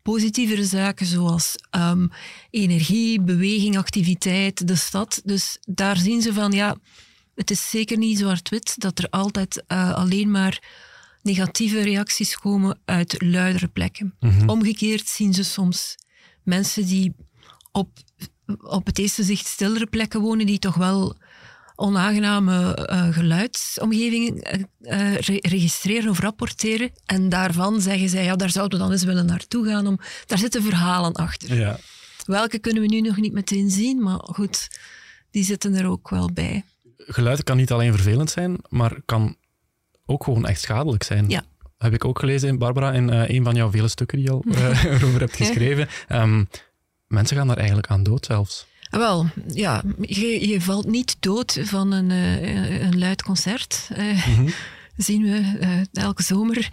positievere 0.02 0.66
zaken 0.66 1.06
zoals 1.06 1.56
ehm, 1.70 2.08
energie, 2.50 3.22
beweging, 3.22 3.78
activiteit, 3.78 4.68
de 4.68 4.76
stad. 4.76 5.22
Dus 5.24 5.58
daar 5.62 5.98
zien 5.98 6.22
ze 6.22 6.34
van, 6.34 6.52
ja, 6.52 6.76
het 7.36 7.51
is 7.51 7.70
zeker 7.70 7.98
niet 7.98 8.18
zwart-wit 8.18 8.74
dat 8.77 9.00
er 9.00 9.10
altijd 9.10 9.63
eh, 9.68 9.94
alleen 9.94 10.32
maar 10.32 10.60
negatieve 11.22 11.82
reacties 11.82 12.38
komen 12.38 12.80
uit 12.86 13.22
luidere 13.24 13.68
plekken. 13.68 14.15
Omgekeerd 14.46 15.08
zien 15.08 15.34
ze 15.34 15.44
soms 15.44 15.96
mensen 16.44 16.86
die 16.86 17.15
op, 17.72 17.89
op 18.62 18.86
het 18.86 19.00
eerste 19.00 19.24
zicht 19.24 19.46
stillere 19.48 19.88
plekken 19.88 20.22
wonen, 20.22 20.46
die 20.46 20.60
toch 20.60 20.75
wel 20.75 21.18
onaangename 21.75 22.75
eh, 22.75 23.13
geluidsomgevingen 23.13 24.42
eh, 24.82 25.15
re- 25.15 25.39
registreren 25.42 26.10
of 26.10 26.20
rapporteren. 26.20 26.92
En 27.06 27.30
daarvan 27.30 27.82
zeggen 27.82 28.10
zij, 28.10 28.24
ja, 28.24 28.36
daar 28.36 28.50
zouden 28.50 28.77
we 28.77 28.84
dan 28.84 28.94
eens 28.94 29.04
willen 29.04 29.25
naartoe 29.25 29.65
gaan. 29.68 29.88
Om, 29.88 30.00
daar 30.25 30.38
zitten 30.38 30.63
verhalen 30.63 31.13
achter. 31.13 31.56
Ja. 31.56 31.80
Welke 32.25 32.60
kunnen 32.60 32.82
we 32.82 32.88
nu 32.88 33.01
nog 33.01 33.18
niet 33.18 33.34
meteen 33.34 33.70
zien, 33.70 34.01
maar 34.04 34.20
goed, 34.20 34.68
die 35.32 35.44
zitten 35.44 35.75
er 35.75 35.86
ook 35.88 36.10
wel 36.10 36.32
bij. 36.34 36.63
Geluid 36.98 37.44
kan 37.44 37.58
niet 37.58 37.72
alleen 37.72 37.94
vervelend 37.94 38.30
zijn, 38.30 38.58
maar 38.70 39.02
kan 39.06 39.36
ook 40.06 40.24
gewoon 40.24 40.46
echt 40.46 40.62
schadelijk 40.62 41.04
zijn. 41.04 41.30
Ja. 41.30 41.44
Heb 41.78 41.94
ik 41.94 42.06
ook 42.06 42.20
gelezen, 42.20 42.58
Barbara, 42.58 42.92
in 42.92 43.10
eh, 43.10 43.30
een 43.30 43.44
van 43.44 43.56
jouw 43.56 43.72
vele 43.72 43.88
stukken 43.88 44.18
die 44.18 44.25
je 44.28 44.34
al 44.34 44.44
eh, 44.52 44.84
erover 44.96 45.20
hebt 45.20 45.36
geschreven. 45.36 45.88
Ehm, 46.08 46.44
mensen 47.08 47.38
gaan 47.38 47.48
daar 47.48 47.58
eigenlijk 47.58 47.88
aan 47.88 48.04
dood 48.04 48.25
zelfs. 48.25 48.68
Ah, 48.90 49.00
Wel, 49.00 49.25
ja, 49.48 49.84
je, 50.02 50.48
je 50.48 50.62
valt 50.62 50.88
niet 50.88 51.16
dood 51.20 51.60
van 51.62 51.92
een, 51.92 52.12
eh, 52.12 52.82
een 52.82 53.00
luid 53.00 53.24
concert. 53.24 53.90
Eh, 53.94 54.28
zien 54.98 55.24
we 55.24 55.58
uh, 55.62 56.04
elke 56.04 56.24
zomer. 56.24 56.70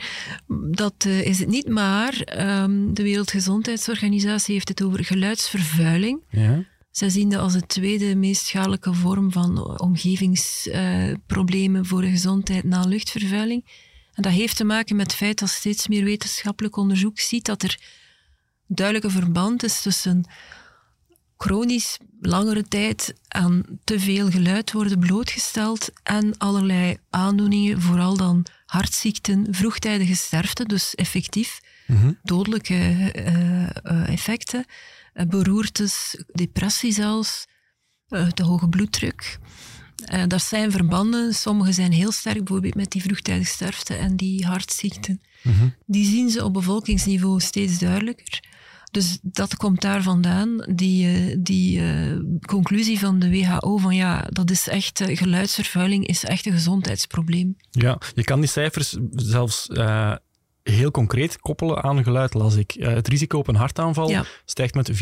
Dat 0.71 0.95
uh, 1.07 1.27
is 1.27 1.39
het 1.39 1.49
niet, 1.49 1.69
maar 1.69 2.37
um, 2.63 2.95
de 2.95 3.03
Wereldgezondheidsorganisatie 3.03 4.55
heeft 4.55 4.69
het 4.69 4.83
over 4.83 5.05
geluidsvervuiling. 5.05 6.21
Ja. 6.31 6.65
Zij 6.93 7.09
zien 7.09 7.29
dat 7.29 7.41
als 7.41 7.53
de 7.53 7.67
tweede 7.67 8.15
meest 8.15 8.47
schadelijke 8.47 8.95
vorm 8.95 9.33
van 9.33 9.81
omgevingsproblemen 9.81 11.83
uh, 11.83 11.89
voor 11.89 12.01
de 12.01 12.11
gezondheid 12.11 12.65
na 12.65 12.85
luchtvervuiling. 12.85 13.65
En 14.15 14.23
dat 14.23 14.33
heeft 14.33 14.57
te 14.57 14.65
maken 14.65 14.97
met 14.97 15.07
het 15.07 15.17
feit 15.17 15.39
dat 15.39 15.49
steeds 15.49 15.89
meer 15.89 16.05
wetenschappelijk 16.05 16.77
onderzoek 16.77 17.21
ziet 17.21 17.45
dat 17.45 17.63
er 17.63 17.81
duidelijke 18.67 19.11
verband 19.11 19.63
is 19.63 19.83
tussen 19.83 20.25
chronisch 21.37 21.99
langere 22.21 22.63
tijd 22.63 23.15
aan 23.29 23.63
te 23.85 24.01
veel 24.01 24.31
geluid 24.31 24.73
worden 24.73 24.99
blootgesteld 24.99 25.91
en 26.03 26.39
allerlei 26.39 26.97
aandoeningen, 27.11 27.81
vooral 27.81 28.17
dan 28.17 28.47
hartziekten, 28.67 29.47
vroegtijdige 29.51 30.15
sterfte, 30.15 30.65
dus 30.65 30.95
effectief 30.95 31.61
mhm. 31.87 32.13
dodelijke 32.23 32.75
uh, 32.75 33.63
uh, 33.63 33.69
effecten, 34.09 34.65
beroertes, 35.29 36.25
depressie 36.33 36.93
zelfs, 36.93 37.47
te 38.35 38.43
hoge 38.43 38.69
bloeddruk. 38.69 39.39
dat 40.27 40.43
zijn 40.43 40.71
verbanden. 40.71 41.35
Sommige 41.35 41.73
zijn 41.73 41.93
heel 41.93 42.13
sterk, 42.13 42.39
bijvoorbeeld 42.39 42.75
met 42.75 42.91
die 42.91 43.03
vroegtijdige 43.03 43.51
sterfte 43.51 43.95
en 43.95 44.17
die 44.17 44.47
hartziekten. 44.47 45.21
Mhm. 45.43 45.69
Die 45.87 46.07
zien 46.07 46.31
ze 46.31 46.45
op 46.45 46.53
bevolkingsniveau 46.53 47.41
steeds 47.41 47.79
duidelijker. 47.79 48.41
Dus 48.93 49.19
dat 49.23 49.57
komt 49.57 49.81
daar 49.81 50.03
vandaan, 50.03 50.67
die, 50.75 51.07
eh, 51.07 51.37
die 51.39 51.79
uh, 51.81 52.19
conclusie 52.47 52.99
van 52.99 53.19
de 53.19 53.31
WHO 53.31 53.77
van 53.77 53.95
ja, 53.95 54.27
dat 54.29 54.51
is 54.51 54.69
echt, 54.69 55.03
geluidsvervuiling 55.05 56.07
is 56.07 56.25
echt 56.25 56.47
een 56.47 56.53
gezondheidsprobleem. 56.53 57.57
Ja, 57.71 57.99
je 58.15 58.25
kan 58.25 58.41
die 58.41 58.49
cijfers 58.49 58.97
zelfs 59.11 59.67
heel 60.63 60.91
concreet 60.91 61.39
koppelen 61.39 61.83
aan 61.83 62.03
geluid, 62.03 62.35
las 62.35 62.57
ik. 62.57 62.75
Uh, 62.77 62.89
het 62.89 63.09
risico 63.09 63.39
op 63.39 63.49
een 63.49 63.55
hartaanval 63.55 64.25
stijgt 64.45 64.75
met 64.75 64.91
4,3% 64.93 64.99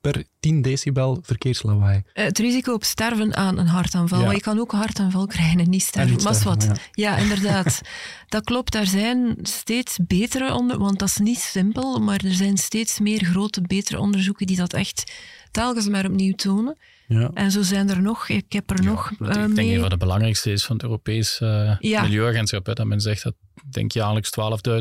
per 0.00 0.24
10 0.40 0.62
decibel 0.62 1.18
verkeerslawaai. 1.22 2.02
Uh, 2.14 2.24
het 2.24 2.38
risico 2.38 2.72
op 2.72 2.84
sterven 2.84 3.36
aan 3.36 3.58
een 3.58 3.66
hartaanval. 3.66 4.24
Maar 4.24 4.34
je 4.34 4.40
kan 4.40 4.58
ook 4.58 4.72
een 4.72 4.78
hartaanval 4.78 5.26
krijgen 5.26 5.60
en 5.60 5.70
niet 5.70 5.82
sterven. 5.82 6.22
Maar 6.22 6.42
wat. 6.42 6.64
Ja. 6.64 6.76
ja, 6.90 7.16
inderdaad. 7.16 7.80
dat 8.28 8.44
klopt. 8.44 8.72
Daar 8.72 8.86
zijn 8.86 9.36
steeds 9.42 9.98
betere 10.06 10.54
onder, 10.54 10.78
want 10.78 10.98
dat 10.98 11.08
is 11.08 11.16
niet 11.16 11.38
simpel, 11.38 12.00
maar 12.00 12.20
er 12.24 12.34
zijn 12.34 12.56
steeds 12.56 13.00
meer 13.00 13.24
grote, 13.24 13.60
betere 13.60 14.00
onderzoeken 14.00 14.46
die 14.46 14.56
dat 14.56 14.72
echt 14.72 15.12
telkens 15.50 15.88
maar 15.88 16.06
opnieuw 16.06 16.34
tonen. 16.34 16.78
Ja. 17.08 17.30
En 17.34 17.50
zo 17.50 17.62
zijn 17.62 17.90
er 17.90 18.02
nog, 18.02 18.28
ik 18.28 18.52
heb 18.52 18.70
er 18.70 18.84
nog 18.84 19.12
uh, 19.18 19.28
Ik 19.28 19.54
denk 19.54 19.70
een 19.70 19.80
van 19.80 19.88
de 19.88 19.96
belangrijkste 19.96 20.52
is 20.52 20.64
van 20.64 20.76
het 20.76 20.84
Europees 20.84 21.40
uh, 21.40 21.78
Milieuagentschap, 21.80 22.66
hè, 22.66 22.72
dat 22.72 22.86
men 22.86 23.00
zegt 23.00 23.22
dat 23.22 23.34
denk 23.70 23.92
jaarlijks 23.92 24.30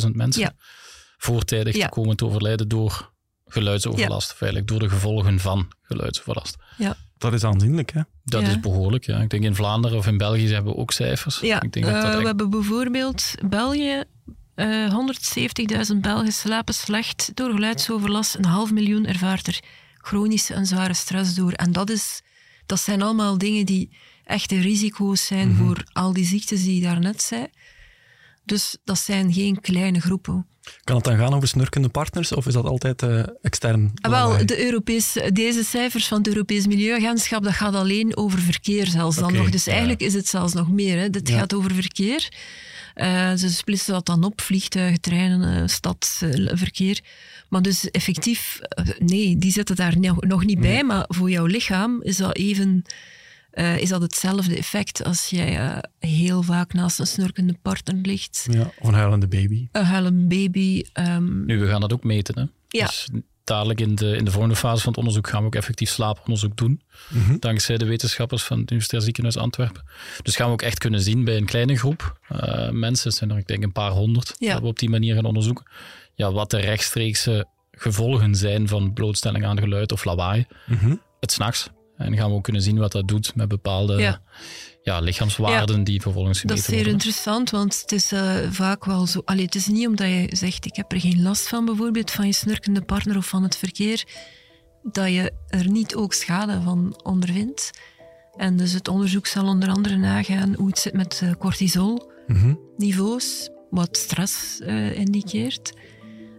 12.000 0.06 0.12
mensen 0.12 0.56
voortijdig 1.18 1.76
ja. 1.76 1.88
komen 1.88 2.16
te 2.16 2.26
overlijden 2.26 2.68
door 2.68 3.14
geluidsoverlast, 3.46 4.32
of 4.32 4.42
eigenlijk 4.42 4.72
door 4.72 4.80
de 4.80 4.90
gevolgen 4.90 5.40
van 5.40 5.68
geluidsoverlast. 5.82 6.56
Ja. 6.78 6.96
Dat 7.18 7.34
is 7.34 7.44
aanzienlijk, 7.44 7.92
hè? 7.94 8.02
Dat 8.24 8.42
is 8.42 8.60
behoorlijk, 8.60 9.06
ja. 9.06 9.20
Ik 9.20 9.30
denk 9.30 9.44
in 9.44 9.56
Vlaanderen 9.56 9.98
of 9.98 10.08
in 10.08 10.18
België 10.18 10.54
hebben 10.54 10.74
we 10.74 10.80
ook 10.80 10.92
cijfers. 10.92 11.40
Ja, 11.40 11.62
ik 11.62 11.72
denk 11.72 11.86
dat 11.86 12.02
dat 12.02 12.16
we 12.16 12.26
hebben 12.26 12.50
bijvoorbeeld 12.50 13.34
België, 13.50 14.04
170.000 14.56 15.98
Belgen 16.02 16.32
slapen 16.32 16.74
slecht 16.74 17.32
door 17.34 17.52
geluidsoverlast. 17.52 18.36
Een 18.36 18.46
half 18.46 18.72
miljoen 18.72 19.06
ervaart 19.06 19.48
er 19.48 19.60
chronische 19.98 20.54
en 20.54 20.66
zware 20.66 20.94
stress 20.94 21.36
door. 21.36 21.52
En 21.52 21.72
dat, 21.72 21.90
is, 21.90 22.22
dat 22.66 22.80
zijn 22.80 23.02
allemaal 23.02 23.38
dingen 23.38 23.66
die 23.66 23.98
echte 24.24 24.60
risico's 24.60 25.26
zijn 25.26 25.48
mhm. 25.48 25.58
voor 25.58 25.84
al 25.94 26.14
die 26.14 26.26
ziektes 26.26 26.64
die 26.64 26.76
je 26.76 26.82
daarnet 26.82 27.22
zei. 27.22 27.48
Dus 28.46 28.78
dat 28.84 28.98
zijn 28.98 29.34
geen 29.34 29.62
kleine 29.62 30.00
groepen. 30.00 30.46
Kan 30.84 30.96
het 30.96 31.06
dan 31.06 31.18
gaan 31.18 31.34
over 31.34 31.48
snurkende 31.48 31.90
partners 31.90 32.32
of 32.32 32.48
is 32.48 32.54
dat 32.54 32.66
altijd 32.66 33.04
uh, 33.04 33.24
extern? 33.42 33.92
Ah, 34.02 34.12
wel, 34.12 34.46
de 34.46 34.66
Europese, 34.66 35.32
deze 35.32 35.64
cijfers 35.64 36.08
van 36.08 36.18
het 36.18 36.28
Europees 36.28 36.68
Milieuagentschap, 36.68 37.44
dat 37.44 37.54
gaat 37.54 37.76
alleen 37.76 38.18
over 38.18 38.40
verkeer 38.40 38.88
zelfs 38.88 39.18
dan 39.18 39.34
nog. 39.34 39.50
Dus 39.50 39.68
eigenlijk 39.68 40.02
is 40.02 40.14
het 40.14 40.28
zelfs 40.28 40.54
nog 40.54 40.72
meer. 40.72 41.00
Hè. 41.00 41.10
Dit 41.10 41.30
gaat 41.30 41.54
over 41.54 41.74
verkeer. 41.74 42.30
Uh, 42.96 43.34
ze 43.34 43.50
splitsen 43.50 43.94
dat 43.94 44.06
dan 44.06 44.24
op, 44.24 44.42
vliegtuigen, 44.42 45.02
treinen, 45.02 45.62
uh, 45.62 45.68
stadsverkeer. 45.68 47.00
Maar 47.50 47.62
dus 47.62 47.92
effectief, 47.92 48.60
nee, 49.00 49.38
die 49.38 49.52
zitten 49.52 49.76
daar 49.76 49.96
nog 50.20 50.46
niet 50.46 50.60
bij. 50.60 50.84
Maar 50.84 51.06
voor 51.08 51.30
jouw 51.30 51.46
lichaam 51.46 52.02
is 52.02 52.18
dat 52.18 52.36
even 52.36 52.86
uh, 53.56 53.78
is 53.78 53.90
dat 53.90 54.02
hetzelfde 54.02 54.58
effect 54.58 55.04
als 55.04 55.30
jij 55.30 55.60
uh, 55.60 55.78
heel 56.00 56.42
vaak 56.42 56.74
naast 56.74 57.00
een 57.00 57.08
snurkende 57.08 57.56
partner 57.62 57.96
ligt. 58.02 58.48
Ja, 58.52 58.72
of 58.80 58.88
een 58.88 58.94
huilende 58.94 59.28
baby. 59.28 59.68
Een 59.72 59.86
huilende 59.86 60.36
baby. 60.36 60.84
Um... 60.94 61.46
Nu, 61.46 61.60
we 61.60 61.68
gaan 61.68 61.82
dat 61.82 61.94
ook 61.94 62.04
meten. 62.04 62.40
Hè? 62.40 62.46
Ja. 62.80 62.86
Dus 62.86 63.10
dadelijk 63.44 63.82
in 63.82 63.96
de, 63.96 64.16
in 64.16 64.26
de 64.26 64.32
volgende 64.32 64.56
fase 64.56 64.82
van 64.82 64.90
het 64.90 64.98
onderzoek 64.98 65.28
gaan 65.28 65.40
we 65.40 65.46
ook 65.46 65.56
effectief 65.56 65.90
slaaponderzoek 65.90 66.58
doen. 66.58 66.82
Mm 67.10 67.24
-hmm. 67.24 67.40
Dankzij 67.40 67.78
de 67.78 67.86
wetenschappers 67.86 68.44
van 68.44 68.60
het 68.60 68.70
Universitair 68.70 69.04
Ziekenhuis 69.04 69.38
Antwerpen. 69.38 69.84
Dus 70.22 70.36
gaan 70.36 70.48
we 70.48 70.54
ook 70.54 70.62
echt 70.62 70.78
kunnen 70.78 71.02
zien 71.02 71.24
bij 71.24 71.38
een 71.38 71.46
kleine 71.46 71.78
groep 71.78 72.20
uh, 72.32 72.70
mensen, 72.70 73.10
het 73.10 73.18
zijn 73.18 73.32
er 73.32 73.38
ik 73.38 73.48
denk 73.48 73.64
een 73.64 73.72
paar 73.72 73.92
honderd, 73.92 74.36
ja. 74.38 74.54
dat 74.54 74.62
we 74.62 74.68
op 74.68 74.80
die 74.80 74.90
manier 74.90 75.16
gaan 75.16 75.26
onderzoeken, 75.26 75.66
ja, 76.16 76.32
wat 76.32 76.52
de 76.52 76.60
rechtstreekse 76.60 77.48
gevolgen 77.72 78.36
zijn 78.36 78.68
van 78.68 78.94
blootstelling 78.94 79.46
aan 79.46 79.60
geluid 79.60 79.92
of 79.92 80.06
lawaai. 80.06 80.46
Mm 80.66 80.78
-hmm. 80.78 81.02
Het 81.20 81.32
s'nachts. 81.32 81.70
En 81.98 82.18
gaan 82.18 82.30
we 82.30 82.36
ook 82.36 82.44
kunnen 82.44 82.62
zien 82.62 82.78
wat 82.78 82.92
dat 82.92 83.08
doet 83.08 83.36
met 83.36 83.48
bepaalde 83.48 83.98
ja. 83.98 84.22
ja 84.84 85.00
lichaamswaarden 85.00 85.84
die 85.84 86.02
vervolgens 86.02 86.40
gemeten 86.40 86.64
worden. 86.64 86.84
Dat 86.84 86.86
is 86.86 86.86
zeer 86.86 86.94
interessant, 86.94 87.50
want 87.50 87.82
het 87.82 87.92
is 87.92 88.14
uh, 88.14 88.36
vaak 88.50 88.86
wel 88.86 89.08
zo... 89.08 89.22
Allee, 89.26 89.46
het 89.46 89.56
is 89.56 89.68
niet 89.68 89.88
omdat 89.88 90.08
je 90.08 90.28
zegt, 90.30 90.66
ik 90.66 90.76
heb 90.76 90.92
er 90.92 91.00
geen 91.00 91.22
last 91.22 91.48
van 91.48 91.66
bijvoorbeeld, 91.66 92.12
van 92.12 92.26
je 92.26 92.34
snurkende 92.34 92.82
partner 92.82 93.18
of 93.18 93.28
van 93.28 93.44
het 93.44 93.58
verkeer, 93.58 94.04
dat 94.84 95.08
je 95.08 95.34
er 95.48 95.70
niet 95.70 95.96
ook 95.96 96.14
schade 96.14 96.62
van 96.62 97.00
ondervindt. 97.04 97.72
En 98.36 98.58
dus 98.58 98.72
het 98.72 98.88
onderzoek 98.88 99.28
zal 99.28 99.48
onder 99.48 99.70
andere 99.70 99.98
nagaan 99.98 100.56
hoe 100.56 100.68
het 100.68 100.80
zit 100.80 100.94
met 100.94 101.22
uh, 101.24 101.32
cortisolniveaus, 101.40 103.50
wat 103.70 103.98
stress 103.98 104.60
uh, 104.60 104.98
indiceert. 104.98 105.74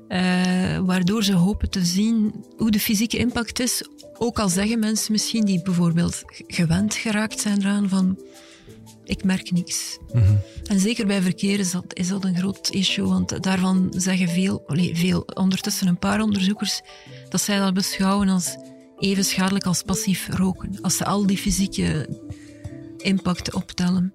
Uh, 0.09 0.79
waardoor 0.79 1.25
ze 1.25 1.35
hopen 1.35 1.71
te 1.71 1.85
zien 1.85 2.45
hoe 2.57 2.71
de 2.71 2.81
fysieke 2.81 3.17
impact 3.17 3.61
is. 3.61 3.83
Ook 4.19 4.39
al 4.39 4.49
zeggen 4.49 4.79
mensen 4.79 5.13
misschien 5.13 5.45
die 5.45 5.63
bijvoorbeeld 5.63 6.23
gewend 6.47 6.95
geraakt 6.95 7.41
zijn 7.41 7.59
eraan 7.61 7.89
van 7.89 8.19
ik 9.05 9.25
merk 9.25 9.51
niks. 9.51 9.99
Mhm. 10.13 10.35
En 10.65 10.81
zeker 10.81 11.07
bij 11.07 11.23
verkeer 11.23 11.59
is 11.59 11.71
dat, 11.71 11.85
is 11.89 12.09
dat 12.09 12.25
een 12.25 12.37
groot 12.37 12.69
issue, 12.71 13.07
want 13.07 13.43
daarvan 13.43 13.93
zeggen 13.97 14.29
veel, 14.29 14.63
nee, 14.67 14.97
veel, 14.97 15.21
ondertussen 15.35 15.87
een 15.87 15.99
paar 15.99 16.21
onderzoekers, 16.21 16.81
dat 17.29 17.41
zij 17.41 17.59
dat 17.59 17.75
beschouwen 17.75 18.29
als 18.29 18.57
even 18.99 19.25
schadelijk 19.25 19.65
als 19.65 19.83
passief 19.83 20.29
roken, 20.29 20.79
als 20.81 20.97
ze 20.97 21.05
al 21.05 21.27
die 21.27 21.39
fysieke 21.39 22.09
impacten 22.97 23.55
optellen. 23.55 24.15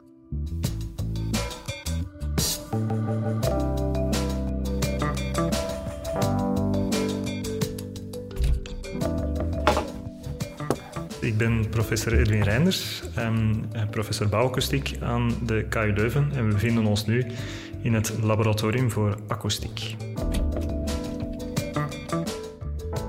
Ik 11.32 11.38
ben 11.38 11.70
professor 11.70 12.20
Edwin 12.20 12.42
Reinders, 12.42 13.02
um, 13.18 13.66
professor 13.90 14.30
bouwakoestiek 14.30 14.98
aan 15.00 15.34
de 15.46 15.66
KU 15.70 15.94
Leuven 15.94 16.32
en 16.36 16.48
we 16.48 16.54
bevinden 16.54 16.86
ons 16.86 17.06
nu 17.06 17.26
in 17.82 17.94
het 17.94 18.14
laboratorium 18.22 18.92
voor 18.92 19.18
akoestiek. 19.28 19.96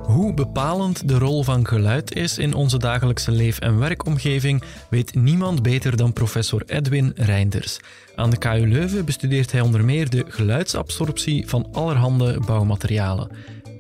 Hoe 0.03 0.35
bepalend 0.35 1.09
de 1.09 1.19
rol 1.19 1.43
van 1.43 1.67
geluid 1.67 2.15
is 2.15 2.39
in 2.39 2.55
onze 2.55 2.79
dagelijkse 2.79 3.31
leef- 3.31 3.59
en 3.59 3.79
werkomgeving, 3.79 4.63
weet 4.91 5.15
niemand 5.15 5.63
beter 5.63 5.97
dan 5.97 6.13
professor 6.13 6.63
Edwin 6.67 7.13
Reinders. 7.15 7.81
Aan 8.15 8.31
de 8.31 8.39
KU 8.39 8.67
Leuven 8.67 9.05
bestudeert 9.05 9.53
hij 9.53 9.61
onder 9.61 9.85
meer 9.85 10.11
de 10.11 10.25
geluidsabsorptie 10.29 11.49
van 11.49 11.69
allerhande 11.73 12.41
bouwmaterialen. 12.47 13.31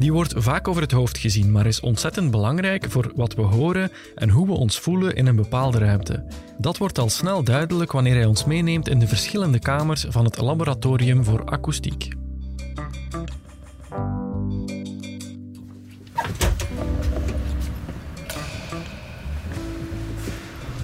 Die 0.02 0.12
wordt 0.12 0.34
vaak 0.36 0.68
over 0.68 0.82
het 0.82 0.92
hoofd 0.92 1.18
gezien, 1.18 1.52
maar 1.52 1.66
is 1.66 1.80
ontzettend 1.80 2.30
belangrijk 2.30 2.90
voor 2.90 3.12
wat 3.14 3.34
we 3.34 3.42
horen 3.42 3.90
en 4.14 4.28
hoe 4.28 4.46
we 4.46 4.52
ons 4.52 4.78
voelen 4.78 5.16
in 5.16 5.26
een 5.26 5.36
bepaalde 5.36 5.78
ruimte. 5.78 6.24
Dat 6.58 6.78
wordt 6.78 6.98
al 6.98 7.08
snel 7.08 7.44
duidelijk 7.44 7.92
wanneer 7.92 8.14
hij 8.14 8.24
ons 8.24 8.44
meeneemt 8.44 8.88
in 8.88 8.98
de 8.98 9.06
verschillende 9.06 9.58
kamers 9.58 10.06
van 10.08 10.24
het 10.24 10.40
Laboratorium 10.40 11.24
voor 11.24 11.44
Akoestiek. 11.44 12.08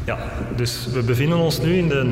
Ja, 0.05 0.19
dus 0.57 0.87
we 0.93 1.03
bevinden 1.03 1.39
ons 1.39 1.61
nu 1.61 1.77
in 1.77 1.89
de 1.89 2.03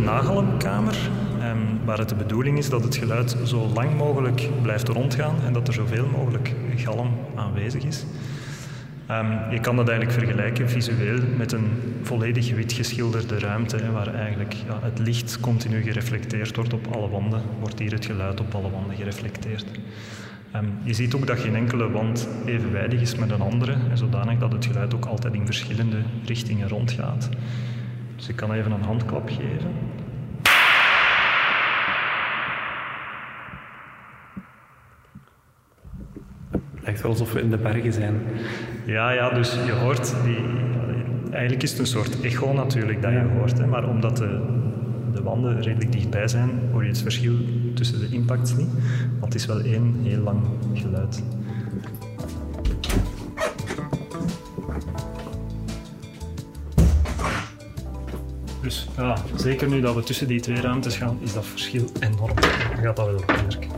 waar 1.84 1.98
het 1.98 2.08
de 2.08 2.14
bedoeling 2.14 2.58
is 2.58 2.68
dat 2.68 2.84
het 2.84 2.96
geluid 2.96 3.36
zo 3.44 3.70
lang 3.74 3.96
mogelijk 3.96 4.48
blijft 4.62 4.88
rondgaan 4.88 5.36
en 5.44 5.52
dat 5.52 5.68
er 5.68 5.74
zoveel 5.74 6.06
mogelijk 6.06 6.54
galm 6.76 7.10
aanwezig 7.34 7.84
is. 7.84 8.04
Ehm, 9.06 9.50
je 9.50 9.60
kan 9.60 9.76
dat 9.76 9.88
eigenlijk 9.88 10.18
vergelijken 10.18 10.68
visueel 10.68 11.18
met 11.36 11.52
een 11.52 11.68
volledig 12.02 12.54
wit 12.54 12.72
geschilderde 12.72 13.38
ruimte, 13.38 13.92
waar 13.92 14.14
eigenlijk 14.14 14.52
ja, 14.52 14.78
het 14.82 14.98
licht 14.98 15.40
continu 15.40 15.82
gereflecteerd 15.82 16.56
wordt 16.56 16.72
op 16.72 16.86
alle 16.94 17.08
wanden, 17.08 17.42
wordt 17.60 17.78
hier 17.78 17.92
het 17.92 18.04
geluid 18.04 18.40
op 18.40 18.54
alle 18.54 18.70
wanden 18.70 18.96
gereflecteerd. 18.96 19.66
Ehm, 20.50 20.64
je 20.82 20.94
ziet 20.94 21.14
ook 21.14 21.26
dat 21.26 21.38
geen 21.38 21.56
enkele 21.56 21.90
wand 21.90 22.28
evenwijdig 22.46 23.00
is 23.00 23.14
met 23.14 23.30
een 23.30 23.40
andere, 23.40 23.76
en 23.90 23.98
zodanig 23.98 24.38
dat 24.38 24.52
het 24.52 24.66
geluid 24.66 24.94
ook 24.94 25.04
altijd 25.04 25.34
in 25.34 25.46
verschillende 25.46 25.98
richtingen 26.24 26.68
rondgaat. 26.68 27.28
Dus 28.16 28.28
ik 28.28 28.36
kan 28.36 28.52
even 28.52 28.72
een 28.72 28.82
handklap 28.82 29.28
geven. 29.28 29.70
Wel 37.02 37.10
alsof 37.10 37.32
we 37.32 37.40
in 37.40 37.50
de 37.50 37.58
bergen 37.58 37.92
zijn. 37.92 38.20
Ja, 38.84 39.10
ja 39.10 39.30
dus 39.30 39.58
je 39.66 39.72
hoort 39.72 40.14
die... 40.24 40.38
Eigenlijk 41.30 41.62
is 41.62 41.70
het 41.70 41.78
een 41.78 41.86
soort 41.86 42.20
echo 42.20 42.52
natuurlijk 42.52 43.02
dat 43.02 43.12
je 43.12 43.26
hoort. 43.38 43.58
Hè, 43.58 43.66
maar 43.66 43.88
omdat 43.88 44.16
de, 44.16 44.40
de 45.14 45.22
wanden 45.22 45.62
redelijk 45.62 45.92
dichtbij 45.92 46.28
zijn, 46.28 46.50
hoor 46.72 46.82
je 46.82 46.88
het 46.88 47.02
verschil 47.02 47.34
tussen 47.74 48.00
de 48.00 48.08
impacts 48.10 48.56
niet. 48.56 48.68
Want 49.20 49.32
het 49.32 49.34
is 49.34 49.46
wel 49.46 49.60
één 49.60 49.94
heel 50.02 50.22
lang 50.22 50.40
geluid. 50.74 51.22
Dus 58.62 58.88
ja, 58.96 59.16
zeker 59.36 59.68
nu 59.68 59.80
dat 59.80 59.94
we 59.94 60.02
tussen 60.02 60.26
die 60.26 60.40
twee 60.40 60.60
ruimtes 60.60 60.96
gaan, 60.96 61.18
is 61.20 61.32
dat 61.32 61.46
verschil 61.46 61.84
enorm. 62.00 62.34
Dan 62.74 62.82
gaat 62.82 62.96
dat 62.96 63.06
wel 63.06 63.22
werken. 63.26 63.68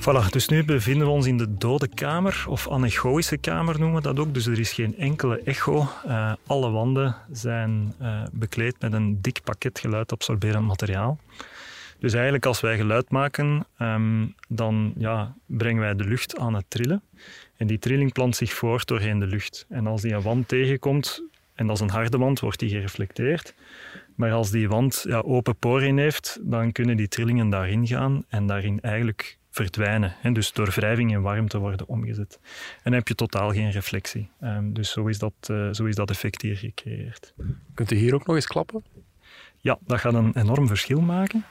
Voilà, 0.00 0.30
dus 0.30 0.48
nu 0.48 0.64
bevinden 0.64 1.06
we 1.06 1.12
ons 1.12 1.26
in 1.26 1.36
de 1.36 1.54
dode 1.54 1.88
kamer, 1.88 2.44
of 2.48 2.70
anechoïsche 2.70 3.36
kamer 3.36 3.78
noemen 3.78 3.96
we 3.96 4.02
dat 4.02 4.18
ook. 4.18 4.34
Dus 4.34 4.46
er 4.46 4.58
is 4.58 4.72
geen 4.72 4.96
enkele 4.96 5.40
echo. 5.44 5.88
Uh, 6.06 6.32
alle 6.46 6.70
wanden 6.70 7.16
zijn 7.32 7.94
uh, 8.02 8.22
bekleed 8.32 8.80
met 8.80 8.92
een 8.92 9.20
dik 9.20 9.40
pakket 9.44 9.78
geluidabsorberend 9.78 10.66
materiaal. 10.66 11.18
Dus 11.98 12.12
eigenlijk 12.12 12.46
als 12.46 12.60
wij 12.60 12.76
geluid 12.76 13.10
maken, 13.10 13.66
um, 13.78 14.34
dan 14.48 14.92
ja, 14.96 15.34
brengen 15.46 15.82
wij 15.82 15.94
de 15.94 16.04
lucht 16.04 16.38
aan 16.38 16.54
het 16.54 16.64
trillen. 16.68 17.02
En 17.56 17.66
die 17.66 17.78
trilling 17.78 18.12
plant 18.12 18.36
zich 18.36 18.52
voort 18.52 18.86
doorheen 18.86 19.18
de 19.18 19.26
lucht. 19.26 19.66
En 19.68 19.86
als 19.86 20.02
die 20.02 20.12
een 20.12 20.22
wand 20.22 20.48
tegenkomt, 20.48 21.24
en 21.54 21.66
dat 21.66 21.76
is 21.76 21.82
een 21.82 21.90
harde 21.90 22.18
wand, 22.18 22.40
wordt 22.40 22.58
die 22.58 22.70
gereflecteerd. 22.70 23.54
Maar 24.14 24.32
als 24.32 24.50
die 24.50 24.68
wand 24.68 25.04
ja, 25.08 25.18
open 25.18 25.56
poren 25.56 25.96
heeft, 25.96 26.38
dan 26.42 26.72
kunnen 26.72 26.96
die 26.96 27.08
trillingen 27.08 27.50
daarin 27.50 27.86
gaan 27.86 28.24
en 28.28 28.46
daarin 28.46 28.80
eigenlijk 28.80 29.38
verdwijnen. 29.60 30.14
Hè, 30.20 30.32
dus 30.32 30.52
door 30.52 30.70
wrijving 30.70 31.10
in 31.10 31.22
warmte 31.22 31.58
worden 31.58 31.88
omgezet. 31.88 32.38
En 32.42 32.82
dan 32.82 32.92
heb 32.92 33.08
je 33.08 33.14
totaal 33.14 33.52
geen 33.52 33.70
reflectie. 33.70 34.28
Um, 34.42 34.72
dus 34.72 34.90
zo 34.90 35.06
is, 35.06 35.18
dat, 35.18 35.32
uh, 35.50 35.72
zo 35.72 35.84
is 35.84 35.94
dat 35.94 36.10
effect 36.10 36.42
hier 36.42 36.56
gecreëerd. 36.56 37.34
Kunt 37.74 37.90
u 37.90 37.96
hier 37.96 38.14
ook 38.14 38.26
nog 38.26 38.36
eens 38.36 38.46
klappen? 38.46 38.84
Ja, 39.56 39.78
dat 39.80 40.00
gaat 40.00 40.14
een 40.14 40.36
enorm 40.36 40.66
verschil 40.66 41.00
maken. 41.00 41.44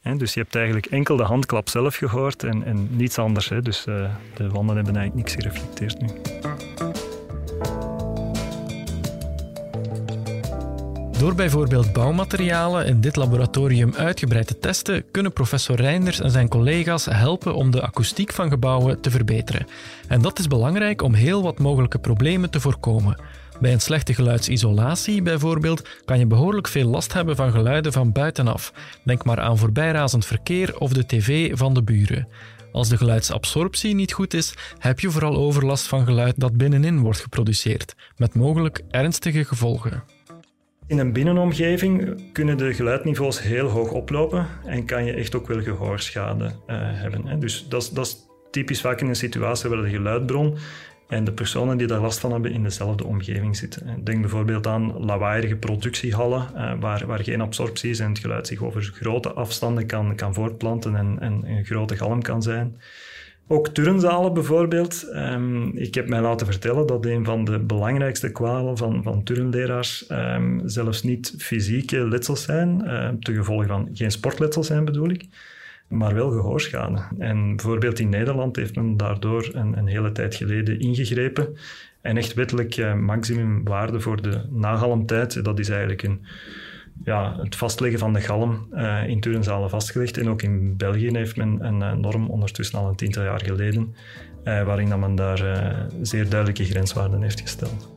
Hè, 0.00 0.16
dus 0.16 0.34
je 0.34 0.40
hebt 0.40 0.54
eigenlijk 0.54 0.86
enkel 0.86 1.16
de 1.16 1.22
handklap 1.22 1.68
zelf 1.68 1.96
gehoord 1.96 2.44
en, 2.44 2.64
en 2.64 2.96
niets 2.96 3.18
anders. 3.18 3.48
Hè. 3.48 3.62
Dus 3.62 3.86
uh, 3.86 4.14
de 4.34 4.48
wanden 4.48 4.76
hebben 4.76 4.96
eigenlijk 4.96 5.14
niks 5.14 5.34
gereflecteerd 5.34 6.00
nu. 6.00 6.08
Door 11.18 11.34
bijvoorbeeld 11.34 11.92
bouwmaterialen 11.92 12.86
in 12.86 13.00
dit 13.00 13.16
laboratorium 13.16 13.94
uitgebreid 13.94 14.46
te 14.46 14.58
testen, 14.58 15.04
kunnen 15.10 15.32
professor 15.32 15.76
Reinders 15.76 16.20
en 16.20 16.30
zijn 16.30 16.48
collega's 16.48 17.04
helpen 17.04 17.54
om 17.54 17.70
de 17.70 17.82
akoestiek 17.82 18.32
van 18.32 18.48
gebouwen 18.48 19.00
te 19.00 19.10
verbeteren. 19.10 19.66
En 20.08 20.22
dat 20.22 20.38
is 20.38 20.46
belangrijk 20.46 21.02
om 21.02 21.14
heel 21.14 21.42
wat 21.42 21.58
mogelijke 21.58 21.98
problemen 21.98 22.50
te 22.50 22.60
voorkomen. 22.60 23.20
Bij 23.60 23.72
een 23.72 23.80
slechte 23.80 24.14
geluidsisolatie 24.14 25.22
bijvoorbeeld 25.22 25.88
kan 26.04 26.18
je 26.18 26.26
behoorlijk 26.26 26.68
veel 26.68 26.88
last 26.88 27.12
hebben 27.12 27.36
van 27.36 27.50
geluiden 27.50 27.92
van 27.92 28.12
buitenaf. 28.12 28.72
Denk 29.04 29.24
maar 29.24 29.40
aan 29.40 29.58
voorbijrazend 29.58 30.26
verkeer 30.26 30.78
of 30.78 30.92
de 30.92 31.06
tv 31.06 31.56
van 31.56 31.74
de 31.74 31.82
buren. 31.82 32.28
Als 32.72 32.88
de 32.88 32.96
geluidsabsorptie 32.96 33.94
niet 33.94 34.12
goed 34.12 34.34
is, 34.34 34.54
heb 34.78 35.00
je 35.00 35.10
vooral 35.10 35.36
overlast 35.36 35.86
van 35.86 36.04
geluid 36.04 36.34
dat 36.40 36.56
binnenin 36.56 36.98
wordt 36.98 37.20
geproduceerd, 37.20 37.94
met 38.16 38.34
mogelijk 38.34 38.82
ernstige 38.90 39.44
gevolgen. 39.44 40.15
In 40.88 40.98
een 40.98 41.12
binnenomgeving 41.12 42.22
kunnen 42.32 42.56
de 42.56 42.74
geluidniveaus 42.74 43.42
heel 43.42 43.68
hoog 43.68 43.90
oplopen 43.90 44.46
en 44.64 44.84
kan 44.84 45.04
je 45.04 45.12
echt 45.12 45.34
ook 45.34 45.46
wel 45.46 45.62
gehoorschade 45.62 46.44
uh, 46.44 46.50
hebben. 46.66 47.26
Hè. 47.26 47.38
Dus 47.38 47.68
dat 47.68 47.98
is, 47.98 48.16
typisch 48.50 48.80
vaak 48.80 49.00
in 49.00 49.08
een 49.08 49.16
situatie 49.16 49.70
waar 49.70 49.82
de 49.82 49.90
geluidbron 49.90 50.56
en 51.08 51.24
de 51.24 51.32
personen 51.32 51.78
die 51.78 51.86
daar 51.86 52.00
last 52.00 52.18
van 52.18 52.32
hebben 52.32 52.52
in 52.52 52.62
dezelfde 52.62 53.04
omgeving 53.04 53.56
zitten. 53.56 54.04
Denk 54.04 54.20
bijvoorbeeld 54.20 54.66
aan 54.66 55.04
lawaaiige 55.04 55.56
productiehallen, 55.56 56.48
uh, 56.54 56.72
waar, 56.80 57.06
waar 57.06 57.24
geen 57.24 57.40
absorptie 57.40 57.90
is 57.90 58.00
en 58.00 58.08
het 58.08 58.18
geluid 58.18 58.46
zich 58.46 58.62
over 58.62 58.82
grote 58.94 59.32
afstanden 59.32 59.86
kan, 59.86 60.14
kan 60.14 60.34
voortplanten 60.34 60.96
en, 60.96 61.16
en 61.20 61.42
een 61.46 61.64
grote 61.64 61.96
galm 61.96 62.22
kan 62.22 62.42
zijn. 62.42 62.80
Ook 63.48 63.68
turnzalen 63.68 64.34
bijvoorbeeld. 64.34 65.08
Um, 65.14 65.76
ik 65.76 65.94
heb 65.94 66.08
mij 66.08 66.20
laten 66.20 66.46
vertellen 66.46 66.86
dat 66.86 67.06
een 67.06 67.24
van 67.24 67.44
de 67.44 67.58
belangrijkste 67.58 68.32
kwalen 68.32 68.76
van, 68.76 69.02
van 69.02 69.22
turnleraars 69.22 70.10
um, 70.10 70.60
zelfs 70.64 71.02
niet 71.02 71.34
fysieke 71.38 72.08
letsels 72.08 72.42
zijn, 72.42 72.82
uh, 72.84 73.08
ten 73.08 73.34
gevolge 73.34 73.66
van 73.66 73.88
geen 73.92 74.10
sportletsels 74.10 74.66
zijn 74.66 74.84
bedoel 74.84 75.10
ik, 75.10 75.26
maar 75.88 76.14
wel 76.14 76.30
gehoorschade. 76.30 77.02
En 77.18 77.56
bijvoorbeeld 77.56 77.98
in 77.98 78.08
Nederland 78.08 78.56
heeft 78.56 78.76
men 78.76 78.96
daardoor 78.96 79.48
een, 79.52 79.78
een 79.78 79.86
hele 79.86 80.12
tijd 80.12 80.34
geleden 80.34 80.80
ingegrepen 80.80 81.56
en 82.00 82.16
echt 82.16 82.34
wettelijk 82.34 82.76
uh, 82.76 82.94
maximumwaarde 82.94 84.00
voor 84.00 84.22
de 84.22 84.40
nagalmtijd, 84.50 85.44
dat 85.44 85.58
is 85.58 85.68
eigenlijk 85.68 86.02
een 86.02 86.20
ja, 87.04 87.36
het 87.40 87.56
vastleggen 87.56 87.98
van 87.98 88.12
de 88.12 88.20
galm 88.20 88.66
uh, 88.72 89.08
in 89.08 89.20
turnzalen 89.20 89.70
vastgelegd. 89.70 90.18
En 90.18 90.28
ook 90.28 90.42
in 90.42 90.76
België 90.76 91.10
heeft 91.10 91.36
men 91.36 91.64
een 91.64 91.80
uh, 91.80 91.92
norm 91.92 92.30
ondertussen 92.30 92.78
al 92.78 92.88
een 92.88 92.96
tiental 92.96 93.22
jaar 93.22 93.40
geleden, 93.40 93.94
uh, 94.44 94.62
waarin 94.62 94.88
dat 94.88 94.98
men 94.98 95.14
daar 95.14 95.38
zeer 96.02 96.28
duidelijke 96.28 96.64
grenswaarden 96.64 97.22
heeft 97.22 97.40
gesteld. 97.40 97.95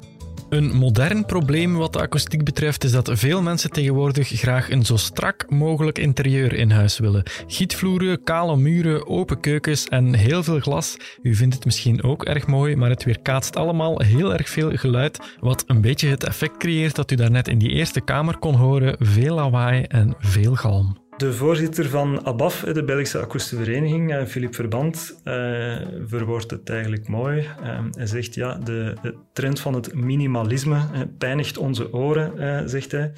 Een 0.50 0.76
modern 0.76 1.26
probleem 1.26 1.76
wat 1.76 1.94
de 1.94 2.00
akoestiek 2.00 2.44
betreft 2.44 2.84
is 2.84 2.92
dat 2.92 3.10
veel 3.14 3.42
mensen 3.42 3.70
tegenwoordig 3.70 4.28
graag 4.28 4.72
een 4.72 4.86
zo 4.86 4.98
strak 4.98 5.50
mogelijk 5.50 5.98
interieur 5.98 6.54
in 6.54 6.72
huis 6.72 7.00
willen. 7.00 7.24
Gietvloeren, 7.48 8.24
kale 8.24 8.58
muren, 8.58 9.08
open 9.08 9.40
keukens 9.40 9.88
en 9.88 10.14
heel 10.14 10.44
veel 10.44 10.60
glas. 10.60 10.98
U 11.22 11.36
vindt 11.36 11.56
het 11.56 11.66
misschien 11.66 12.04
ook 12.04 12.26
erg 12.26 12.48
mooi, 12.48 12.76
maar 12.76 12.90
het 12.90 13.04
weerkaatst 13.04 13.56
allemaal 13.56 14.00
heel 14.00 14.34
erg 14.34 14.50
veel 14.50 14.72
geluid, 14.76 15.20
wat 15.40 15.64
een 15.68 15.82
beetje 15.82 16.08
het 16.08 16.24
effect 16.24 16.58
creëert 16.58 16.96
dat 16.96 17.12
u 17.12 17.16
daarnet 17.16 17.48
in 17.48 17.58
die 17.58 17.72
eerste 17.72 18.02
kamer 18.02 18.38
kon 18.38 18.56
horen. 18.56 18.96
Veel 19.00 19.36
lawaai 19.36 19.84
en 19.84 20.16
veel 20.20 20.56
galm. 20.56 21.09
De 21.20 21.34
voorzitter 21.34 21.90
van 21.90 22.26
ABAF, 22.26 22.60
de 22.74 22.84
Belgische 22.84 23.20
Akoestische 23.20 23.64
Vereniging, 23.64 24.28
Philippe 24.28 24.56
eh, 24.56 24.60
Verband, 24.60 25.22
uh, 25.24 25.78
verwoordt 26.06 26.52
het 26.52 26.70
eigenlijk 26.70 27.08
mooi. 27.08 27.40
Uh, 27.40 27.80
hij 27.92 28.06
zegt, 28.06 28.36
ja, 28.36 28.56
de, 28.56 28.96
trend 29.34 29.60
van 29.60 29.74
het 29.74 29.94
minimalisme 29.94 30.80
pijnigt 31.18 31.58
onze 31.58 31.94
oren, 31.94 32.70
zegt 32.70 32.92
hij. 32.92 33.12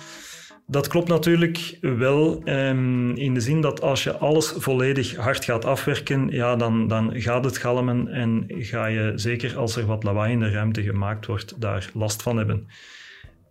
Dat 0.67 0.87
klopt 0.87 1.07
natuurlijk 1.07 1.77
wel 1.81 2.41
um, 2.45 3.15
in 3.15 3.33
de 3.33 3.39
zin 3.39 3.61
dat 3.61 3.81
als 3.81 4.03
je 4.03 4.17
alles 4.17 4.53
volledig 4.57 5.15
hard 5.15 5.45
gaat 5.45 5.65
afwerken, 5.65 6.27
ja, 6.29 6.55
dan, 6.55 6.87
dan 6.87 7.21
gaat 7.21 7.45
het 7.45 7.57
galmen 7.57 8.07
en 8.07 8.45
ga 8.47 8.85
je, 8.85 9.11
zeker 9.15 9.57
als 9.57 9.75
er 9.75 9.85
wat 9.85 10.03
lawaai 10.03 10.31
in 10.31 10.39
de 10.39 10.51
ruimte 10.51 10.83
gemaakt 10.83 11.25
wordt, 11.25 11.61
daar 11.61 11.89
last 11.93 12.21
van 12.21 12.37
hebben. 12.37 12.67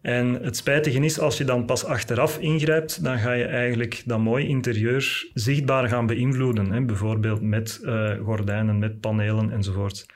En 0.03 0.43
het 0.43 0.57
spijtige 0.57 0.99
is, 0.99 1.19
als 1.19 1.39
je 1.39 1.45
dan 1.45 1.65
pas 1.65 1.85
achteraf 1.85 2.39
ingrijpt, 2.39 3.05
dan 3.05 3.19
ga 3.19 3.33
je 3.33 3.45
eigenlijk 3.45 4.03
dat 4.07 4.19
mooi 4.19 4.47
interieur 4.47 5.31
zichtbaar 5.35 5.89
gaan 5.89 6.07
beïnvloeden. 6.07 6.73
Hè? 6.73 6.85
Bijvoorbeeld 6.85 7.43
met 7.43 7.81
uh, 7.83 8.11
gordijnen, 8.25 8.79
met 8.79 9.01
panelen 9.01 9.51
enzovoort. 9.51 10.07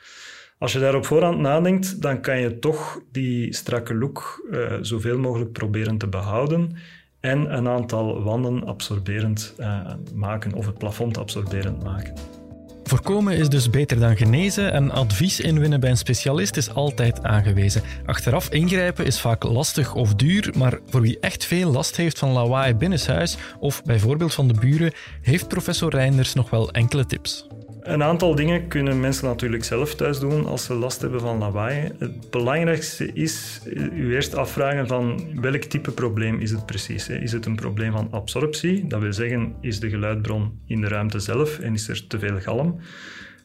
Als 0.59 0.73
je 0.73 0.79
daar 0.79 0.94
op 0.94 1.07
voorhand 1.07 1.38
nadenkt, 1.38 2.03
dan 2.03 2.20
kan 2.20 2.40
je 2.40 2.59
toch 2.59 3.01
die 3.12 3.55
strakke 3.55 3.94
look 3.94 4.47
uh, 4.51 4.73
zoveel 4.81 5.18
mogelijk 5.18 5.53
proberen 5.53 5.99
te 5.99 6.09
behouden 6.09 6.77
en 7.20 7.57
een 7.57 7.68
aantal 7.68 8.23
wanden 8.23 8.64
absorberend 8.66 9.55
uh, 9.61 9.92
maken 10.14 10.53
of 10.53 10.66
het 10.66 10.79
plafond 10.79 11.18
absorberend 11.18 11.83
maken. 11.83 12.43
Voorkomen 12.87 13.37
is 13.37 13.49
dus 13.49 13.70
beter 13.70 14.01
dan 14.01 14.16
genezen 14.16 14.73
en 14.73 14.90
advies 14.90 15.40
inwinnen 15.40 15.81
bij 15.81 15.90
een 15.90 15.97
specialist 15.97 16.57
is 16.57 16.75
altijd 16.75 17.23
aangewezen. 17.23 17.83
Achteraf 18.07 18.49
ingrijpen 18.49 19.07
is 19.07 19.20
vaak 19.20 19.44
lastig 19.44 19.94
of 19.94 20.14
duur, 20.14 20.53
maar 20.57 20.79
voor 20.88 21.01
wie 21.01 21.18
echt 21.20 21.44
veel 21.44 21.70
last 21.70 21.97
heeft 21.97 22.18
van 22.18 22.31
lawaai 22.31 22.75
binnenshuis 22.75 23.37
of 23.59 23.83
bijvoorbeeld 23.83 24.35
van 24.35 24.49
de 24.49 24.55
buren, 24.55 24.92
heeft 25.23 25.49
professor 25.49 25.90
Reinders 25.90 26.35
nog 26.35 26.51
wel 26.51 26.70
enkele 26.70 27.07
tips. 27.07 27.47
Een 27.85 28.03
aantal 28.03 28.35
dingen 28.35 28.68
kunnen 28.68 29.01
mensen 29.01 29.27
natuurlijk 29.27 29.64
zelf 29.64 29.94
thuis 29.94 30.18
doen 30.18 30.47
als 30.47 30.64
ze 30.64 30.75
last 30.75 31.01
hebben 31.01 31.20
van 31.20 31.38
lawaai. 31.38 31.92
Het 31.99 32.31
belangrijkste 32.31 33.12
is 33.12 33.61
u 33.94 34.14
eerst 34.14 34.35
afvragen 34.35 34.87
van 34.87 35.27
welk 35.40 35.62
type 35.62 35.90
probleem 35.90 36.40
is 36.40 36.51
het 36.51 36.66
precies. 36.66 37.09
Is 37.09 37.33
het 37.33 37.47
een 37.47 37.57
probleem 37.57 37.92
van 37.92 38.09
absorptie? 38.11 38.87
Dat 38.87 39.01
wil 39.01 39.12
zeggen, 39.12 39.55
is 39.61 39.81
de 39.81 39.90
geluidbron 39.90 40.61
in 40.66 40.81
de 40.81 40.88
ruimte 40.88 41.18
zelf 41.18 41.59
en 41.59 41.73
is 41.75 41.88
er 41.88 42.07
te 42.07 42.18
veel 42.18 42.40
galm? 42.40 42.81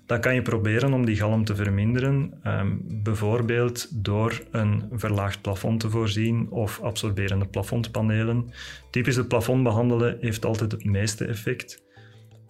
dan 0.10 0.21
kan 0.21 0.34
je 0.34 0.41
proberen 0.41 0.93
om 0.93 1.06
die 1.06 1.15
galm 1.15 1.45
te 1.45 1.56
verminderen, 1.56 2.34
ehm, 2.43 2.78
bijvoorbeeld 2.82 4.04
door 4.04 4.43
een 4.52 4.84
verlaagd 4.91 5.41
plafond 5.41 5.80
te 5.80 5.89
voorzien 5.89 6.49
of 6.49 6.82
absorberende 6.82 7.45
plafondpanelen. 7.45 8.52
Typisch 8.91 9.15
het 9.15 9.28
plafond 9.28 9.63
behandelen 9.63 10.17
heeft 10.21 10.45
altijd 10.45 10.71
het 10.71 10.86
meeste 10.86 11.25
effect. 11.25 11.84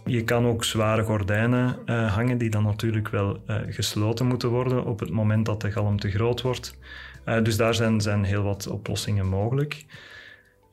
Je 0.09 0.23
kan 0.23 0.45
ook 0.45 0.63
zware 0.63 1.03
gordijnen 1.03 1.77
uh, 1.85 2.13
hangen, 2.13 2.37
die 2.37 2.49
dan 2.49 2.63
natuurlijk 2.63 3.09
wel 3.09 3.43
uh, 3.47 3.55
gesloten 3.69 4.25
moeten 4.25 4.49
worden 4.49 4.85
op 4.85 4.99
het 4.99 5.09
moment 5.09 5.45
dat 5.45 5.61
de 5.61 5.71
galm 5.71 5.99
te 5.99 6.09
groot 6.09 6.41
wordt. 6.41 6.77
Uh, 7.25 7.43
dus 7.43 7.57
daar 7.57 7.75
zijn, 7.75 8.01
zijn 8.01 8.23
heel 8.23 8.43
wat 8.43 8.67
oplossingen 8.67 9.27
mogelijk. 9.27 9.85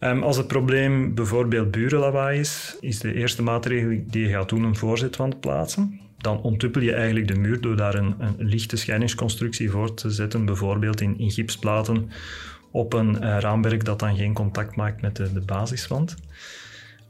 Um, 0.00 0.22
als 0.22 0.36
het 0.36 0.46
probleem 0.46 1.14
bijvoorbeeld 1.14 1.70
burenlawaai 1.70 2.38
is, 2.38 2.76
is 2.80 2.98
de 2.98 3.14
eerste 3.14 3.42
maatregel 3.42 4.02
die 4.06 4.22
je 4.22 4.32
gaat 4.32 4.48
doen 4.48 4.62
een 4.62 4.76
voorzetwand 4.76 5.40
plaatsen. 5.40 6.00
Dan 6.18 6.40
onttuppel 6.40 6.82
je 6.82 6.94
eigenlijk 6.94 7.28
de 7.28 7.38
muur 7.38 7.60
door 7.60 7.76
daar 7.76 7.94
een, 7.94 8.14
een 8.18 8.34
lichte 8.38 8.76
scheidingsconstructie 8.76 9.70
voor 9.70 9.94
te 9.94 10.10
zetten, 10.10 10.44
bijvoorbeeld 10.44 11.00
in, 11.00 11.18
in 11.18 11.30
gipsplaten 11.30 12.10
op 12.70 12.92
een 12.92 13.40
raamwerk 13.40 13.84
dat 13.84 13.98
dan 13.98 14.16
geen 14.16 14.32
contact 14.32 14.76
maakt 14.76 15.02
met 15.02 15.16
de 15.16 15.42
basiswand. 15.46 16.16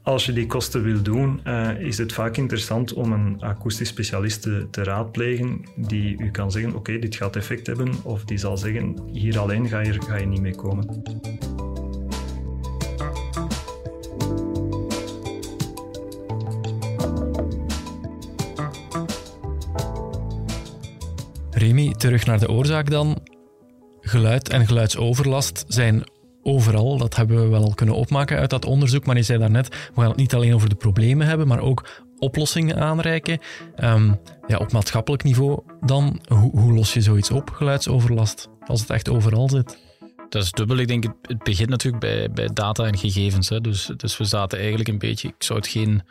Als 0.07 0.25
je 0.25 0.33
die 0.33 0.45
kosten 0.45 0.83
wil 0.83 1.01
doen, 1.01 1.41
uh, 1.43 1.79
is 1.79 1.97
het 1.97 2.13
vaak 2.13 2.37
interessant 2.37 2.93
om 2.93 3.11
een 3.11 3.41
akoestisch 3.41 3.87
specialist 3.87 4.41
te, 4.41 4.67
raadplegen 4.71 5.65
die 5.75 6.21
u 6.21 6.31
kan 6.31 6.51
zeggen, 6.51 6.75
oké, 6.75 6.99
dit 6.99 7.15
gaat 7.15 7.35
effect 7.35 7.67
hebben, 7.67 7.93
of 8.03 8.23
die 8.23 8.37
zal 8.37 8.57
zeggen, 8.57 8.95
hier 9.11 9.39
alleen 9.39 9.67
ga 9.67 9.79
je, 9.79 10.01
ga 10.01 10.17
je 10.17 10.25
niet 10.25 10.41
mee 10.41 10.55
komen. 10.55 11.03
Remy, 21.51 21.91
terug 21.91 22.25
naar 22.25 22.39
de 22.39 22.49
oorzaak 22.49 22.89
dan. 22.89 23.17
Geluid 24.01 24.49
en 24.49 24.67
geluidsoverlast 24.67 25.65
zijn 25.67 26.03
overal. 26.47 26.97
Dat 26.97 27.15
hebben 27.15 27.41
we 27.41 27.47
wel 27.47 27.71
kunnen 27.75 27.95
opmaken 27.95 28.37
uit 28.37 28.49
dat 28.49 28.65
onderzoek. 28.65 29.05
Maar 29.05 29.15
je 29.15 29.23
zei 29.23 29.39
daarnet, 29.39 29.67
we 29.67 30.01
gaan 30.01 30.09
het 30.09 30.17
niet 30.17 30.33
alleen 30.33 30.53
over 30.53 30.69
de 30.69 30.75
problemen 30.75 31.27
hebben, 31.27 31.47
maar 31.47 31.59
ook 31.59 32.05
oplossingen 32.19 32.77
aanreiken. 32.77 33.39
Um, 33.83 34.19
ja, 34.47 34.57
op 34.57 34.71
maatschappelijk 34.71 35.23
niveau 35.23 35.59
dan, 35.81 36.21
hoe, 36.27 36.59
hoe 36.59 36.73
los 36.73 36.93
je 36.93 37.01
zoiets 37.01 37.31
op, 37.31 37.49
geluidsoverlast, 37.49 38.49
als 38.65 38.79
het 38.81 38.89
echt 38.89 39.09
overal 39.09 39.49
zit? 39.49 39.77
Dat 40.29 40.43
is 40.43 40.51
dubbel. 40.51 40.77
Ik 40.77 40.87
denk, 40.87 41.03
het 41.21 41.43
begint 41.43 41.69
natuurlijk 41.69 42.03
bij, 42.03 42.31
bij 42.31 42.49
data 42.53 42.83
en 42.83 42.97
gegevens. 42.97 43.49
Hè. 43.49 43.61
Dus, 43.61 43.89
dus 43.97 44.17
we 44.17 44.23
zaten 44.23 44.57
eigenlijk 44.59 44.89
een 44.89 44.97
beetje, 44.97 45.27
ik 45.27 45.43
zou 45.43 45.59
het 45.59 45.67
geen 45.67 46.01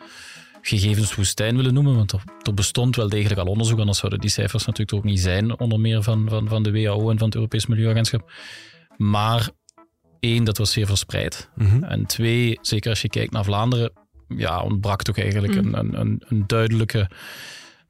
gegevenswoestijn 0.60 1.56
willen 1.56 1.74
noemen, 1.74 1.96
want 1.96 2.12
er 2.42 2.54
bestond 2.54 2.96
wel 2.96 3.08
degelijk 3.08 3.40
al 3.40 3.46
onderzoek, 3.46 3.78
anders 3.78 3.98
zouden 3.98 4.20
die 4.20 4.30
cijfers 4.30 4.66
natuurlijk 4.66 4.98
ook 4.98 5.04
niet 5.04 5.20
zijn, 5.20 5.58
onder 5.58 5.80
meer 5.80 6.02
van, 6.02 6.26
van, 6.28 6.48
van 6.48 6.62
de 6.62 6.70
WHO 6.70 7.10
en 7.10 7.18
van 7.18 7.26
het 7.26 7.34
Europees 7.34 7.66
Milieuagentschap. 7.66 8.32
Maar 8.96 9.50
één, 10.20 10.44
dat 10.44 10.58
was 10.58 10.72
zeer 10.72 10.86
verspreid. 10.86 11.48
Mhm. 11.54 11.82
En 11.82 12.06
twee, 12.06 12.58
zeker 12.62 12.90
als 12.90 13.02
je 13.02 13.08
kijkt 13.08 13.32
naar 13.32 13.44
Vlaanderen, 13.44 13.92
ja, 14.28 14.62
ontbrak 14.62 15.02
toch 15.02 15.18
eigenlijk 15.18 15.54
mhm. 15.54 15.74
een, 15.74 16.00
een, 16.00 16.22
een, 16.28 16.44
duidelijke 16.46 17.10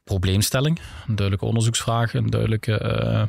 probleemstelling, 0.04 0.78
een 0.78 1.14
duidelijke 1.14 1.46
onderzoeksvraag, 1.46 2.14
een 2.14 2.30
duidelijke 2.30 2.82
uh, 2.82 3.22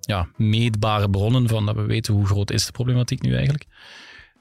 ja, 0.00 0.28
meetbare 0.36 1.10
bronnen 1.10 1.48
van 1.48 1.66
dat 1.66 1.74
we 1.74 1.82
weten 1.82 2.14
hoe 2.14 2.26
groot 2.26 2.50
is 2.50 2.66
de 2.66 2.72
problematiek 2.72 3.22
nu 3.22 3.34
eigenlijk. 3.34 3.66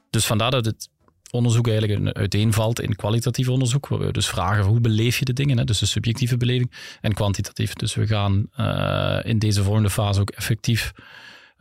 Dus 0.10 0.26
vandaar 0.26 0.52
dat 0.52 0.66
het 0.66 0.90
onderzoek 1.32 1.68
eigenlijk 1.68 2.18
uiteenvalt 2.18 2.82
in 2.82 2.96
kwalitatief 2.96 3.50
onderzoek, 3.50 3.88
waar 3.88 4.00
we 4.00 4.12
dus 4.12 4.28
vragen 4.28 4.64
hoe 4.64 4.82
beleef 4.82 5.20
je 5.20 5.26
de 5.26 5.34
dingen, 5.34 5.58
hè? 5.58 5.64
dus 5.64 5.80
de 5.80 5.86
subjectieve 5.86 6.38
beleving, 6.38 6.72
en 7.02 7.14
kwantitatief. 7.14 7.74
Dus 7.74 7.96
we 7.96 8.08
gaan 8.08 8.48
uh, 8.60 9.20
in 9.24 9.40
deze 9.40 9.64
volgende 9.64 9.90
fase 9.90 10.22
ook 10.22 10.30
effectief 10.30 10.94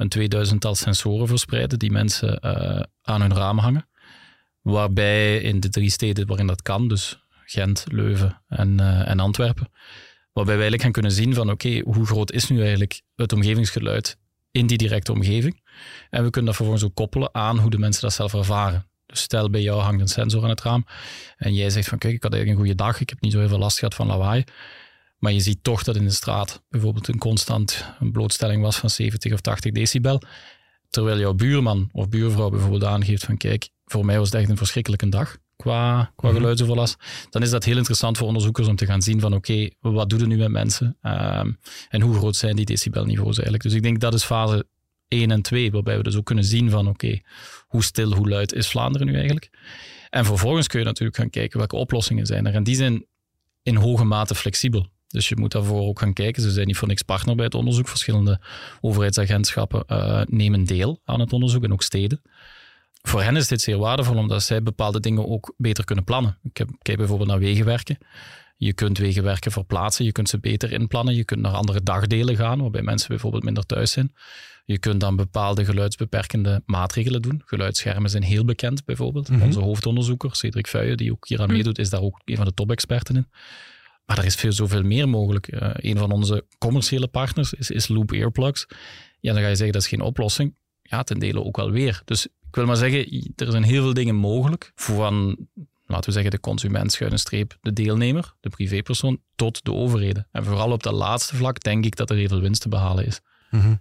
een 0.00 0.54
2000-tal 0.54 0.74
sensoren 0.74 1.28
verspreiden 1.28 1.78
die 1.78 1.90
mensen 1.90 2.38
uh, 2.44 2.80
aan 3.02 3.20
hun 3.20 3.34
raam 3.34 3.58
hangen. 3.58 3.88
Waarbij 4.62 5.40
in 5.40 5.60
de 5.60 5.68
drie 5.68 5.90
steden 5.90 6.26
waarin 6.26 6.46
dat 6.46 6.62
kan, 6.62 6.88
dus 6.88 7.20
Gent, 7.44 7.84
Leuven 7.88 8.42
en, 8.48 8.80
uh, 8.80 9.08
en 9.08 9.20
Antwerpen, 9.20 9.70
waarbij 10.32 10.56
wij 10.56 10.68
eigenlijk 10.68 10.82
gaan 10.82 10.92
kunnen 10.92 11.12
zien 11.12 11.34
van 11.34 11.50
oké, 11.50 11.80
hoe 11.84 12.06
groot 12.06 12.32
is 12.32 12.48
nu 12.48 12.60
eigenlijk 12.60 13.02
het 13.16 13.32
omgevingsgeluid 13.32 14.18
in 14.50 14.66
die 14.66 14.78
directe 14.78 15.12
omgeving. 15.12 15.62
En 16.10 16.24
we 16.24 16.30
kunnen 16.30 16.50
dat 16.50 16.56
vervolgens 16.56 16.84
ook 16.84 16.94
koppelen 16.94 17.34
aan 17.34 17.58
hoe 17.58 17.70
de 17.70 17.78
mensen 17.78 18.02
dat 18.02 18.12
zelf 18.12 18.34
ervaren. 18.34 18.88
Dus 19.06 19.20
stel 19.20 19.50
bij 19.50 19.60
jou 19.60 19.80
hangt 19.80 20.00
een 20.00 20.08
sensor 20.08 20.42
aan 20.42 20.48
het 20.48 20.62
raam 20.62 20.84
en 21.36 21.54
jij 21.54 21.70
zegt 21.70 21.88
van 21.88 21.98
kijk, 21.98 22.14
ik 22.14 22.22
had 22.22 22.32
eigenlijk 22.32 22.60
een 22.60 22.66
goede 22.66 22.84
dag, 22.84 23.00
ik 23.00 23.08
heb 23.08 23.20
niet 23.20 23.32
zo 23.32 23.38
heel 23.38 23.48
veel 23.48 23.58
last 23.58 23.78
gehad 23.78 23.94
van 23.94 24.06
lawaai. 24.06 24.44
Maar 25.20 25.32
je 25.32 25.40
ziet 25.40 25.58
toch 25.62 25.82
dat 25.82 25.96
in 25.96 26.04
de 26.04 26.10
straat 26.10 26.62
bijvoorbeeld 26.68 27.08
een 27.08 27.18
constant 27.18 27.84
een 28.00 28.12
blootstelling 28.12 28.62
was 28.62 28.76
van 28.76 28.90
70 28.90 29.32
of 29.32 29.40
80 29.40 29.72
decibel. 29.72 30.22
Terwijl 30.88 31.18
jouw 31.18 31.34
buurman 31.34 31.88
of 31.92 32.08
buurvrouw 32.08 32.50
bijvoorbeeld 32.50 32.84
aangeeft 32.84 33.24
van 33.24 33.36
kijk, 33.36 33.68
voor 33.84 34.04
mij 34.04 34.18
was 34.18 34.30
het 34.30 34.40
echt 34.40 34.50
een 34.50 34.56
verschrikkelijke 34.56 35.08
dag 35.08 35.36
qua, 35.56 36.12
qua 36.16 36.28
mhm. 36.28 36.36
geluidsoverlast. 36.36 36.96
Dan 37.30 37.42
is 37.42 37.50
dat 37.50 37.64
heel 37.64 37.76
interessant 37.76 38.18
voor 38.18 38.26
onderzoekers 38.26 38.68
om 38.68 38.76
te 38.76 38.86
gaan 38.86 39.02
zien 39.02 39.20
van 39.20 39.34
oké, 39.34 39.68
wat 39.80 40.10
doet 40.10 40.20
het 40.20 40.28
nu 40.28 40.36
met 40.36 40.50
mensen? 40.50 40.96
Um, 41.02 41.58
en 41.88 42.00
hoe 42.00 42.14
groot 42.14 42.36
zijn 42.36 42.56
die 42.56 42.64
decibelniveaus 42.64 43.34
eigenlijk? 43.34 43.62
Dus 43.62 43.74
ik 43.74 43.82
denk 43.82 44.00
dat 44.00 44.14
is 44.14 44.24
fase 44.24 44.66
1 45.08 45.30
en 45.30 45.42
2, 45.42 45.70
waarbij 45.70 45.96
we 45.96 46.02
dus 46.02 46.16
ook 46.16 46.24
kunnen 46.24 46.44
zien 46.44 46.70
van 46.70 46.88
oké, 46.88 47.20
hoe 47.66 47.82
stil, 47.82 48.12
hoe 48.12 48.28
luid 48.28 48.52
is 48.52 48.68
Vlaanderen 48.68 49.06
nu 49.06 49.14
eigenlijk? 49.14 49.50
En 50.10 50.24
vervolgens 50.24 50.66
kun 50.66 50.78
je 50.78 50.84
natuurlijk 50.84 51.16
gaan 51.16 51.30
kijken 51.30 51.58
welke 51.58 51.76
oplossingen 51.76 52.26
zijn 52.26 52.46
er. 52.46 52.54
En 52.54 52.64
die 52.64 52.74
zijn 52.74 53.04
in 53.62 53.76
hoge 53.76 54.04
mate 54.04 54.34
flexibel. 54.34 54.86
Dus 55.10 55.28
je 55.28 55.36
moet 55.36 55.52
daarvoor 55.52 55.80
ook 55.80 55.98
gaan 55.98 56.12
kijken. 56.12 56.42
Ze 56.42 56.50
zijn 56.50 56.66
niet 56.66 56.76
voor 56.76 56.88
niks 56.88 57.02
partner 57.02 57.34
bij 57.34 57.44
het 57.44 57.54
onderzoek. 57.54 57.88
Verschillende 57.88 58.40
overheidsagentschappen 58.80 59.84
uh, 59.88 60.22
nemen 60.26 60.64
deel 60.64 61.00
aan 61.04 61.20
het 61.20 61.32
onderzoek 61.32 61.64
en 61.64 61.72
ook 61.72 61.82
steden. 61.82 62.22
Voor 63.02 63.22
hen 63.22 63.36
is 63.36 63.48
dit 63.48 63.60
zeer 63.60 63.78
waardevol, 63.78 64.16
omdat 64.16 64.42
zij 64.42 64.62
bepaalde 64.62 65.00
dingen 65.00 65.28
ook 65.28 65.54
beter 65.56 65.84
kunnen 65.84 66.04
plannen. 66.04 66.38
Ik 66.42 66.56
heb, 66.56 66.68
kijk 66.82 66.98
bijvoorbeeld 66.98 67.28
naar 67.28 67.38
wegenwerken. 67.38 67.98
Je 68.56 68.72
kunt 68.72 68.98
wegenwerken 68.98 69.52
verplaatsen, 69.52 70.04
je 70.04 70.12
kunt 70.12 70.28
ze 70.28 70.38
beter 70.38 70.72
inplannen. 70.72 71.14
Je 71.14 71.24
kunt 71.24 71.40
naar 71.40 71.52
andere 71.52 71.82
dagdelen 71.82 72.36
gaan, 72.36 72.60
waarbij 72.60 72.82
mensen 72.82 73.08
bijvoorbeeld 73.08 73.42
minder 73.42 73.66
thuis 73.66 73.90
zijn. 73.90 74.12
Je 74.64 74.78
kunt 74.78 75.00
dan 75.00 75.16
bepaalde 75.16 75.64
geluidsbeperkende 75.64 76.62
maatregelen 76.66 77.22
doen. 77.22 77.42
Geluidsschermen 77.44 78.10
zijn 78.10 78.22
heel 78.22 78.44
bekend, 78.44 78.84
bijvoorbeeld. 78.84 79.28
Mhm. 79.28 79.42
Onze 79.42 79.60
hoofdonderzoeker, 79.60 80.36
Cedric 80.36 80.66
Vuijen, 80.66 80.96
die 80.96 81.12
ook 81.12 81.28
hier 81.28 81.40
aan 81.40 81.46
mhm. 81.46 81.54
meedoet, 81.54 81.78
is 81.78 81.90
daar 81.90 82.00
ook 82.00 82.20
een 82.24 82.36
van 82.36 82.44
de 82.44 82.54
top-experten 82.54 83.16
in. 83.16 83.26
Maar 84.10 84.18
er 84.18 84.24
is 84.24 84.34
veel, 84.34 84.52
zoveel 84.52 84.82
meer 84.82 85.08
mogelijk. 85.08 85.52
Uh, 85.52 85.70
een 85.74 85.98
van 85.98 86.10
onze 86.10 86.44
commerciële 86.58 87.08
partners 87.08 87.52
is, 87.52 87.70
is 87.70 87.88
Loop 87.88 88.12
Earplugs. 88.12 88.66
Ja, 89.20 89.32
dan 89.32 89.42
ga 89.42 89.48
je 89.48 89.54
zeggen 89.54 89.72
dat 89.72 89.82
is 89.82 89.88
geen 89.88 90.00
oplossing. 90.00 90.54
Ja, 90.82 91.02
ten 91.02 91.18
dele 91.18 91.44
ook 91.44 91.56
wel 91.56 91.70
weer. 91.70 92.02
Dus 92.04 92.26
ik 92.26 92.54
wil 92.54 92.66
maar 92.66 92.76
zeggen, 92.76 93.32
er 93.36 93.50
zijn 93.50 93.62
heel 93.62 93.82
veel 93.82 93.94
dingen 93.94 94.14
mogelijk. 94.14 94.72
Van, 94.74 95.36
laten 95.86 96.04
we 96.04 96.12
zeggen, 96.12 96.30
de 96.30 96.40
consument, 96.40 96.92
schuine 96.92 97.18
streep, 97.18 97.56
de 97.60 97.72
deelnemer, 97.72 98.34
de 98.40 98.48
privépersoon, 98.48 99.20
tot 99.36 99.64
de 99.64 99.72
overheden. 99.72 100.28
En 100.32 100.44
vooral 100.44 100.72
op 100.72 100.82
dat 100.82 100.94
laatste 100.94 101.36
vlak 101.36 101.62
denk 101.62 101.84
ik 101.84 101.96
dat 101.96 102.10
er 102.10 102.16
heel 102.16 102.28
veel 102.28 102.40
winst 102.40 102.60
te 102.62 102.68
behalen 102.68 103.06
is. 103.06 103.20
Mhm. 103.50 103.74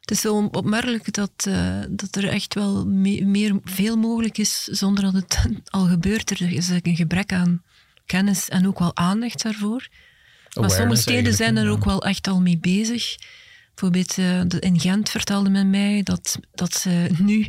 Het 0.00 0.10
is 0.10 0.20
zo 0.20 0.48
opmerkelijk 0.52 1.12
dat, 1.12 1.46
uh, 1.48 1.80
dat 1.90 2.16
er 2.16 2.28
echt 2.28 2.54
wel 2.54 2.86
meer, 2.86 3.60
veel 3.64 3.96
mogelijk 3.96 4.38
is 4.38 4.62
zonder 4.62 5.04
dat 5.04 5.12
het 5.12 5.46
al 5.76 5.86
gebeurt. 5.86 6.30
Er 6.30 6.52
is 6.52 6.68
een 6.68 6.96
gebrek 6.96 7.32
aan 7.32 7.62
kennis 8.06 8.48
en 8.48 8.66
ook 8.66 8.78
wel 8.78 8.96
aandacht 8.96 9.42
daarvoor. 9.42 9.88
Maar 10.60 10.70
sommige 10.70 11.00
steden 11.00 11.34
zijn 11.34 11.56
er 11.56 11.70
ook 11.70 11.84
wel 11.84 12.04
echt 12.04 12.28
al 12.28 12.40
mee 12.40 12.58
bezig. 12.58 13.16
Bijvoorbeeld 13.74 14.16
uh, 14.18 14.40
in 14.60 14.80
Gent 14.80 15.10
vertelde 15.10 15.50
men 15.50 15.70
mij 15.70 16.02
dat, 16.02 16.38
dat 16.54 16.74
ze 16.74 17.08
nu 17.18 17.46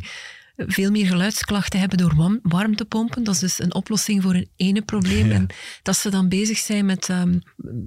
veel 0.66 0.90
meer 0.90 1.06
geluidsklachten 1.06 1.80
hebben 1.80 1.98
door 1.98 2.40
warmtepompen. 2.42 3.24
Dat 3.24 3.34
is 3.34 3.40
dus 3.40 3.60
een 3.60 3.74
oplossing 3.74 4.22
voor 4.22 4.34
een 4.34 4.50
ene 4.56 4.82
probleem. 4.82 5.30
En 5.30 5.46
dat 5.82 5.96
ze 5.96 6.10
dan 6.10 6.28
bezig 6.28 6.58
zijn 6.58 6.86
met 6.86 7.08
um, 7.08 7.40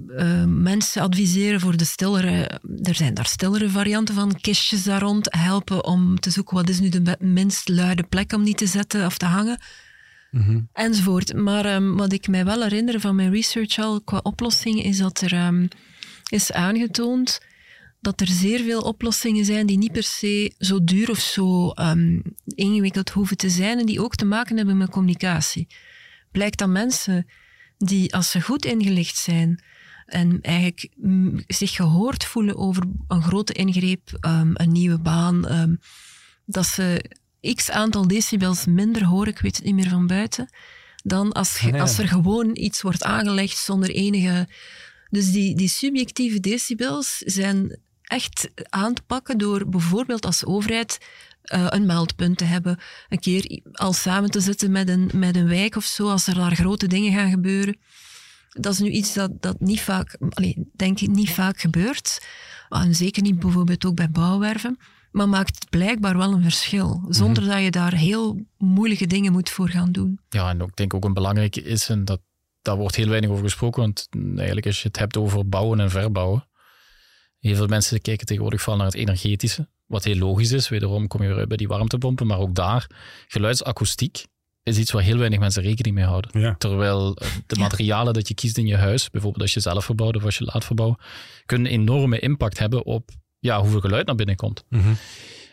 uh, 0.06 0.44
mensen 0.44 1.02
adviseren 1.02 1.60
voor 1.60 1.76
de 1.76 1.84
stillere... 1.84 2.60
Er 2.82 2.94
zijn 2.94 3.14
daar 3.14 3.26
stillere 3.26 3.70
varianten 3.70 4.14
van, 4.14 4.40
kistjes 4.40 4.82
daar 4.82 5.00
rond, 5.00 5.26
helpen 5.30 5.84
om 5.84 6.20
te 6.20 6.30
zoeken 6.30 6.56
wat 6.56 6.68
is 6.68 6.80
nu 6.80 6.88
de 6.88 7.16
minst 7.18 7.68
luide 7.68 8.02
plek 8.02 8.32
om 8.32 8.42
niet 8.42 8.58
te 8.58 8.66
zetten 8.66 9.06
of 9.06 9.18
te 9.18 9.26
hangen. 9.26 9.60
Mm 10.32 10.68
Enzovoort. 10.72 11.34
Maar 11.34 11.74
um, 11.74 11.96
wat 11.96 12.12
ik 12.12 12.28
mij 12.28 12.44
wel 12.44 12.62
herinner 12.62 13.00
van 13.00 13.16
mijn 13.16 13.32
research 13.32 13.78
al 13.78 14.00
qua 14.00 14.20
oplossingen, 14.22 14.84
is 14.84 14.98
dat 14.98 15.20
er 15.20 15.46
um, 15.46 15.68
is 16.30 16.52
aangetoond 16.52 17.40
dat 18.00 18.20
er 18.20 18.26
zeer 18.26 18.58
veel 18.58 18.80
oplossingen 18.80 19.44
zijn 19.44 19.66
die 19.66 19.78
niet 19.78 19.92
per 19.92 20.02
se 20.02 20.54
zo 20.58 20.84
duur 20.84 21.10
of 21.10 21.18
zo 21.18 21.72
um, 21.74 22.22
ingewikkeld 22.44 23.10
hoeven 23.10 23.36
te 23.36 23.50
zijn 23.50 23.78
en 23.78 23.86
die 23.86 24.02
ook 24.02 24.14
te 24.14 24.24
maken 24.24 24.56
hebben 24.56 24.76
met 24.76 24.90
communicatie. 24.90 25.66
Blijkt 26.30 26.58
dat 26.58 26.68
mensen 26.68 27.26
die, 27.78 28.14
als 28.14 28.30
ze 28.30 28.40
goed 28.40 28.64
ingelicht 28.64 29.16
zijn 29.16 29.64
en 30.06 30.38
eigenlijk 30.40 30.88
zich 31.46 31.72
gehoord 31.72 32.24
voelen 32.24 32.56
over 32.56 32.82
een 33.08 33.22
grote 33.22 33.52
ingreep, 33.52 34.16
een 34.54 34.72
nieuwe 34.72 34.98
baan, 34.98 35.78
dat 36.44 36.66
ze 36.66 37.10
x 37.54 37.70
aantal 37.70 38.08
decibels 38.08 38.66
minder 38.66 39.04
hoor, 39.04 39.26
ik 39.26 39.38
weet 39.38 39.56
het 39.56 39.64
niet 39.64 39.74
meer 39.74 39.88
van 39.88 40.06
buiten, 40.06 40.48
dan 41.02 41.32
als, 41.32 41.72
als 41.72 41.98
er 41.98 42.08
gewoon 42.08 42.50
iets 42.56 42.82
wordt 42.82 43.02
aangelegd 43.02 43.58
zonder 43.58 43.90
enige 43.90 44.48
Dus 45.10 45.32
die, 45.32 45.56
die 45.56 45.68
subjectieve 45.68 46.40
decibels 46.40 47.18
zijn 47.18 47.78
echt 48.02 48.50
aan 48.68 48.94
te 48.94 49.02
pakken 49.02 49.38
door 49.38 49.68
bijvoorbeeld 49.68 50.24
als 50.24 50.44
overheid 50.44 50.98
uh, 51.44 51.66
een 51.68 51.86
meldpunt 51.86 52.38
te 52.38 52.44
hebben. 52.44 52.78
Een 53.08 53.18
keer 53.18 53.60
al 53.72 53.92
samen 53.92 54.30
te 54.30 54.40
zitten 54.40 54.70
met 54.70 54.88
een, 54.88 55.10
met 55.14 55.36
een 55.36 55.48
wijk 55.48 55.76
of 55.76 55.84
zo, 55.84 56.08
als 56.08 56.26
er 56.26 56.34
daar 56.34 56.56
grote 56.56 56.86
dingen 56.86 57.12
gaan 57.12 57.30
gebeuren. 57.30 57.76
Dat 58.48 58.72
is 58.72 58.78
nu 58.78 58.90
iets 58.90 59.12
dat, 59.12 59.42
dat 59.42 59.60
niet 59.60 59.80
vaak, 59.80 60.18
denk 60.76 61.00
ik, 61.00 61.08
niet 61.08 61.30
vaak 61.30 61.60
gebeurt. 61.60 62.22
En 62.68 62.94
zeker 62.94 63.22
niet 63.22 63.38
bijvoorbeeld 63.38 63.84
ook 63.84 63.94
bij 63.94 64.10
bouwwerven. 64.10 64.78
Maar 65.12 65.28
maakt 65.28 65.70
blijkbaar 65.70 66.16
wel 66.16 66.32
een 66.32 66.42
verschil. 66.42 67.04
Zonder 67.08 67.42
mhm. 67.42 67.52
dat 67.52 67.62
je 67.62 67.70
daar 67.70 67.94
heel 67.94 68.46
moeilijke 68.58 69.06
dingen 69.06 69.32
moet 69.32 69.50
voor 69.50 69.68
gaan 69.68 69.92
doen. 69.92 70.20
Ja, 70.28 70.48
en 70.48 70.60
ik 70.60 70.76
denk 70.76 70.94
ook 70.94 71.04
een 71.04 71.14
belangrijke 71.14 71.62
is, 71.62 71.88
en 71.88 72.04
dat, 72.04 72.20
daar 72.62 72.76
wordt 72.76 72.96
heel 72.96 73.08
weinig 73.08 73.30
over 73.30 73.44
gesproken, 73.44 73.80
want 73.80 74.08
eigenlijk 74.36 74.66
als 74.66 74.82
je 74.82 74.88
het 74.88 74.98
hebt 74.98 75.16
over 75.16 75.48
bouwen 75.48 75.80
en 75.80 75.90
verbouwen, 75.90 76.48
heel 77.38 77.56
veel 77.56 77.66
mensen 77.66 78.00
kijken 78.00 78.26
tegenwoordig 78.26 78.60
vooral 78.60 78.78
naar 78.78 78.90
het 78.90 78.96
energetische. 78.96 79.68
Wat 79.86 80.04
heel 80.04 80.16
logisch 80.16 80.52
is, 80.52 80.68
wederom 80.68 81.06
kom 81.06 81.22
je 81.22 81.34
weer 81.34 81.46
bij 81.46 81.56
die 81.56 81.68
warmtepompen, 81.68 82.26
maar 82.26 82.38
ook 82.38 82.54
daar, 82.54 82.86
geluidsakoestiek 83.28 84.26
is 84.62 84.78
iets 84.78 84.90
waar 84.92 85.02
heel 85.02 85.18
weinig 85.18 85.38
mensen 85.38 85.62
rekening 85.62 85.94
mee 85.94 86.04
houden. 86.04 86.56
Terwijl 86.58 87.16
eh, 87.16 87.28
de 87.46 87.58
materialen 87.58 88.14
dat 88.14 88.28
je 88.28 88.34
kiest 88.34 88.58
in 88.58 88.66
je 88.66 88.76
huis, 88.76 89.10
bijvoorbeeld 89.10 89.42
als 89.42 89.54
je 89.54 89.60
zelf 89.60 89.84
verbouwt 89.84 90.16
of 90.16 90.24
als 90.24 90.38
je 90.38 90.44
laat 90.44 90.64
verbouwen, 90.64 90.98
kunnen 91.46 91.70
enorme 91.70 92.18
impact 92.18 92.58
hebben 92.58 92.84
op 92.84 93.10
ja, 93.42 93.60
hoeveel 93.60 93.80
geluid 93.80 94.06
naar 94.06 94.14
binnen 94.14 94.36
komt. 94.36 94.64
Mm 94.68 94.96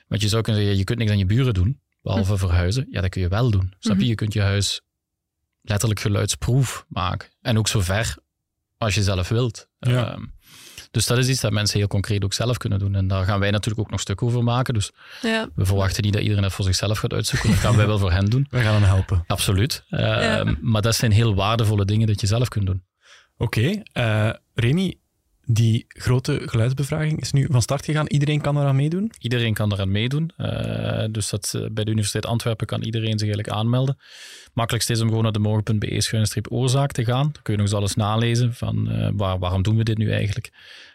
Want 0.07 0.21
je 0.21 0.27
zou 0.27 0.41
kunnen 0.41 0.61
zeggen, 0.61 0.79
je 0.79 0.85
kunt 0.85 0.99
niks 0.99 1.11
aan 1.11 1.17
je 1.17 1.25
buren 1.25 1.53
doen, 1.53 1.81
behalve 2.01 2.31
mhm. 2.31 2.39
verhuizen. 2.39 2.87
Ja, 2.91 3.01
dat 3.01 3.09
kun 3.09 3.21
je 3.21 3.27
wel 3.27 3.51
doen. 3.51 3.73
Snap 3.79 3.95
je? 3.95 4.01
Mhm. 4.01 4.09
Je 4.09 4.15
kunt 4.15 4.33
je 4.33 4.41
huis 4.41 4.81
letterlijk 5.61 5.99
geluidsproef 5.99 6.85
maken. 6.87 7.29
En 7.41 7.57
ook 7.57 7.67
zo 7.67 7.81
ver 7.81 8.17
als 8.77 8.95
je 8.95 9.03
zelf 9.03 9.29
wilt. 9.29 9.67
Ja. 9.79 10.11
Ehm, 10.11 10.25
dus 10.91 11.05
dat 11.05 11.17
is 11.17 11.27
iets 11.27 11.41
dat 11.41 11.51
mensen 11.51 11.79
heel 11.79 11.87
concreet 11.87 12.23
ook 12.23 12.33
zelf 12.33 12.57
kunnen 12.57 12.79
doen. 12.79 12.95
En 12.95 13.07
daar 13.07 13.25
gaan 13.25 13.39
wij 13.39 13.51
natuurlijk 13.51 13.79
ook 13.79 13.91
nog 13.91 13.99
stuk 13.99 14.21
over 14.21 14.43
maken. 14.43 14.73
Dus 14.73 14.91
ja. 15.21 15.49
we 15.55 15.65
verwachten 15.65 16.03
niet 16.03 16.13
dat 16.13 16.21
iedereen 16.21 16.43
het 16.43 16.53
voor 16.53 16.65
zichzelf 16.65 16.97
gaat 16.97 17.13
uitzoeken. 17.13 17.49
Dat 17.49 17.59
gaan 17.59 17.75
wij 17.75 17.87
wel 17.87 17.99
voor 17.99 18.11
hen 18.11 18.25
doen. 18.25 18.47
We 18.49 18.61
gaan 18.61 18.73
hen 18.73 18.83
helpen. 18.83 19.23
Absoluut. 19.27 19.83
Uh, 19.89 20.41
Maar 20.61 20.81
dat 20.81 20.95
zijn 20.95 21.11
heel 21.11 21.35
waardevolle 21.35 21.85
dingen 21.85 22.07
dat 22.07 22.21
je 22.21 22.27
zelf 22.27 22.47
kunt 22.47 22.65
doen. 22.65 22.83
Oké. 23.37 23.81
Okay. 23.93 24.27
Uh, 24.27 24.33
Remy, 24.53 24.99
die 25.51 25.85
grote 25.87 26.41
geluidsbevraging 26.45 27.21
is 27.21 27.31
nu 27.31 27.47
van 27.51 27.61
start 27.61 27.85
gegaan. 27.85 28.07
Iedereen 28.07 28.41
kan 28.41 28.57
eraan 28.57 28.75
meedoen? 28.75 29.11
Iedereen 29.19 29.53
kan 29.53 29.73
eraan 29.73 29.91
meedoen. 29.91 30.31
Uh, 30.37 31.03
dus 31.11 31.29
dat, 31.29 31.53
uh, 31.55 31.65
bij 31.71 31.83
de 31.83 31.91
Universiteit 31.91 32.25
Antwerpen 32.25 32.67
kan 32.67 32.81
iedereen 32.81 33.19
zich 33.19 33.27
eigenlijk 33.27 33.49
aanmelden. 33.49 33.97
Makkelijkst 34.53 34.89
is 34.89 35.01
om 35.01 35.07
gewoon 35.07 35.23
naar 35.23 35.31
de 35.31 35.39
morgen.be 35.39 36.49
oorzaak 36.49 36.91
te 36.91 37.05
gaan. 37.05 37.29
Dan 37.31 37.41
kun 37.41 37.53
je 37.53 37.59
nog 37.59 37.67
eens 37.67 37.77
alles 37.77 37.95
nalezen 37.95 38.53
van 38.53 38.91
uh, 38.91 39.09
waar, 39.13 39.39
waarom 39.39 39.61
doen 39.61 39.77
we 39.77 39.83
dit 39.83 39.97
nu 39.97 40.11
eigenlijk? 40.11 40.51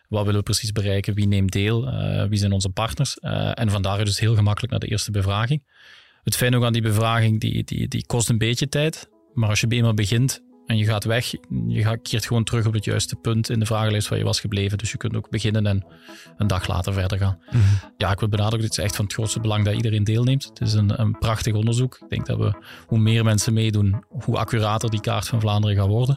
Wat 0.09 0.25
willen 0.25 0.39
we 0.39 0.45
precies 0.45 0.73
bereiken? 0.73 1.15
Wie 1.15 1.27
neemt 1.27 1.53
deel? 1.53 1.91
wie 2.29 2.39
zijn 2.39 2.53
onze 2.53 2.69
partners? 2.69 3.19
en 3.55 3.71
vandaar 3.71 4.05
dus 4.05 4.21
heel 4.21 4.35
gemakkelijk 4.35 4.73
naar 4.73 4.81
de 4.81 4.89
eerste 4.89 5.11
bevraging. 5.11 5.65
Het 6.23 6.37
fijne 6.37 6.57
ook 6.57 6.65
aan 6.65 6.73
die 6.73 6.83
bevraging, 6.83 7.41
die, 7.41 7.65
die, 7.65 7.89
die 7.89 8.07
kost 8.07 8.29
een 8.29 8.39
beetje 8.39 8.69
tijd. 8.69 9.09
Maar 9.33 9.49
als 9.49 9.61
je 9.61 9.67
eenmaal 9.69 9.95
begint, 9.95 10.43
en 10.67 10.77
je 10.77 10.85
gaat 10.85 11.05
weg, 11.05 11.35
je 11.67 11.99
keert 12.03 12.27
gewoon 12.27 12.45
terug 12.45 12.67
op 12.67 12.73
het 12.73 12.85
juiste 12.85 13.17
punt 13.17 13.51
in 13.51 13.59
de 13.59 13.67
vragenlijst 13.67 14.09
waar 14.09 14.19
je 14.19 14.25
was 14.25 14.41
gebleven. 14.41 14.79
Dus 14.79 14.91
je 14.91 14.97
kunt 14.97 15.17
ook 15.17 15.31
beginnen 15.31 15.67
en 15.67 15.85
een 16.37 16.47
dag 16.47 16.67
later 16.67 16.93
verder 16.93 17.19
gaan. 17.19 17.39
Mhm. 17.51 17.59
Ja, 17.97 18.11
ik 18.11 18.21
wil 18.21 18.29
benadrukken, 18.29 18.69
het 18.69 18.79
is 18.79 18.85
echt 18.85 18.97
van 18.97 19.05
het 19.05 19.15
grootste 19.15 19.41
belang 19.41 19.65
dat 19.65 19.75
iedereen 19.75 20.05
deelneemt. 20.05 20.45
Het 20.45 20.61
is 20.61 20.73
een, 20.73 21.01
een 21.01 21.19
prachtig 21.19 21.55
onderzoek. 21.55 21.99
Ik 22.01 22.09
denk 22.09 22.27
dat 22.27 22.39
we, 22.39 22.53
hoe 22.87 22.99
meer 22.99 23.25
mensen 23.25 23.53
meedoen, 23.53 24.05
hoe 24.09 24.37
accurater 24.37 24.91
die 24.91 25.01
kaart 25.01 25.29
van 25.29 25.41
Vlaanderen 25.41 25.77
gaat 25.77 25.87
worden. 25.87 26.17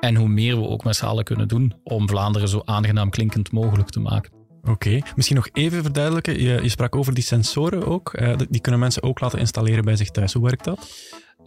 En 0.00 0.16
hoe 0.16 0.28
meer 0.28 0.56
we 0.60 0.68
ook 0.68 0.84
met 0.84 0.96
z'n 0.96 1.04
allen 1.04 1.24
kunnen 1.24 1.48
doen 1.48 1.74
om 1.82 2.08
Vlaanderen 2.08 2.48
zo 2.48 2.62
aangenaam 2.64 3.10
klinkend 3.10 3.52
mogelijk 3.52 3.88
te 3.88 4.00
maken. 4.00 4.32
Oké, 4.62 5.00
misschien 5.16 5.36
nog 5.36 5.48
even 5.52 5.82
verduidelijken. 5.82 6.42
Je, 6.42 6.62
je, 6.62 6.68
sprak 6.68 6.96
over 6.96 7.14
die 7.14 7.22
sensoren 7.22 7.86
ook. 7.86 8.18
Uh, 8.20 8.36
die 8.48 8.60
kunnen 8.60 8.80
mensen 8.80 9.02
ook 9.02 9.20
laten 9.20 9.38
installeren 9.38 9.84
bij 9.84 9.96
zich 9.96 10.10
thuis. 10.10 10.32
Hoe 10.32 10.44
werkt 10.44 10.64
dat? 10.64 10.88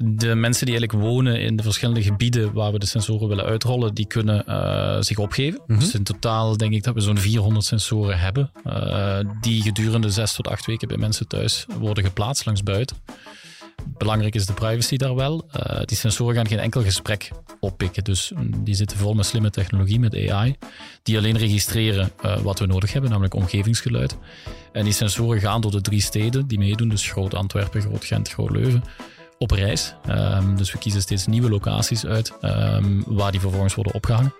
De 0.04 0.36
mensen 0.36 0.66
die 0.66 0.78
eigenlijk 0.78 1.08
wonen 1.08 1.42
in 1.42 1.56
de 1.56 1.64
verschillende 1.64 2.04
gebieden 2.04 2.54
waar 2.54 2.72
we 2.72 2.80
de 2.80 2.86
sensoren 2.86 3.28
willen 3.28 3.46
uitrollen, 3.46 3.94
die 3.94 4.06
kunnen 4.06 4.44
uh, 4.48 4.98
zich 5.00 5.18
opgeven. 5.18 5.62
Mhm. 5.68 5.80
Dus 5.80 5.94
in 5.94 6.04
totaal 6.04 6.58
denk 6.58 6.74
ik 6.74 6.84
dat 6.84 6.94
we 6.94 7.02
zo'n 7.02 7.18
400 7.18 7.66
sensoren 7.66 8.20
hebben, 8.20 8.52
uh, 8.66 9.20
die 9.42 9.62
gedurende 9.62 10.10
zes 10.10 10.34
tot 10.34 10.48
acht 10.48 10.66
weken 10.66 10.88
bij 10.88 10.98
mensen 10.98 11.28
thuis 11.28 11.66
worden 11.80 12.04
geplaatst 12.04 12.46
langs 12.46 12.64
buiten. 12.64 12.98
Belangrijk 13.98 14.36
is 14.36 14.46
de 14.46 14.54
privacy 14.54 14.98
daar 14.98 15.16
wel. 15.16 15.50
Uh, 15.56 15.82
die 15.86 15.98
sensoren 15.98 16.36
gaan 16.36 16.48
geen 16.48 16.60
enkel 16.60 16.84
gesprek 16.84 17.32
oppikken. 17.60 18.04
Dus 18.04 18.32
mm, 18.36 18.64
die 18.64 18.76
zitten 18.76 18.98
vol 18.98 19.14
met 19.14 19.26
slimme 19.26 19.50
technologie, 19.50 20.00
met 20.00 20.30
AI, 20.30 20.56
die 21.04 21.18
alleen 21.18 21.38
registreren 21.38 22.12
wat 22.44 22.60
we 22.60 22.66
nodig 22.66 22.92
hebben, 22.92 23.10
namelijk 23.10 23.36
omgevingsgeluid. 23.36 24.18
En 24.72 24.84
die 24.84 24.94
sensoren 24.94 25.40
gaan 25.40 25.62
door 25.62 25.72
de 25.72 25.82
drie 25.82 26.02
steden 26.02 26.48
die 26.48 26.58
meedoen, 26.58 26.90
dus 26.90 27.12
Groot 27.12 27.34
Antwerpen, 27.34 27.82
Groot 27.82 28.06
Gent, 28.06 28.30
Groot 28.30 28.52
Leuven 28.52 28.84
op 29.42 29.52
reis. 29.52 29.94
Um, 30.10 30.58
dus 30.58 30.72
we 30.72 30.78
kiezen 30.78 31.02
steeds 31.02 31.28
nieuwe 31.28 31.50
locaties 31.50 32.06
uit 32.06 32.34
um, 32.42 33.04
waar 33.08 33.32
die 33.32 33.40
vervolgens 33.40 33.76
worden 33.76 33.94
opgehangen. 33.94 34.34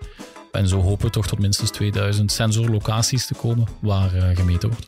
En 0.52 0.68
zo 0.68 0.80
hopen 0.80 1.06
we 1.06 1.12
toch 1.12 1.26
tot 1.26 1.38
minstens 1.38 1.70
2000 1.70 2.32
sensorlocaties 2.32 3.26
te 3.26 3.34
komen 3.34 3.66
waar 3.80 4.14
uh, 4.14 4.24
gemeten 4.34 4.68
wordt. 4.68 4.86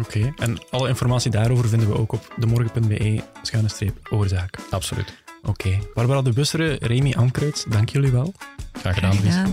Oké, 0.00 0.32
en 0.36 0.58
alle 0.70 0.88
informatie 0.88 1.30
daarover 1.30 1.68
vinden 1.68 1.88
we 1.88 1.98
ook 1.98 2.12
op 2.12 2.34
demorgen.be 2.36 3.22
schuine 3.42 3.68
streep 3.68 4.08
oorzaak. 4.10 4.58
Absoluut. 4.70 5.14
Oké. 5.42 5.78
Barbara 5.94 6.22
de 6.22 6.32
Bussere, 6.32 6.76
Remy 6.80 7.14
Ankruid, 7.16 7.66
dank 7.68 7.88
jullie 7.88 8.10
wel. 8.10 8.34
Graag 8.72 8.94
gedaan, 8.94 9.12
Graag 9.12 9.48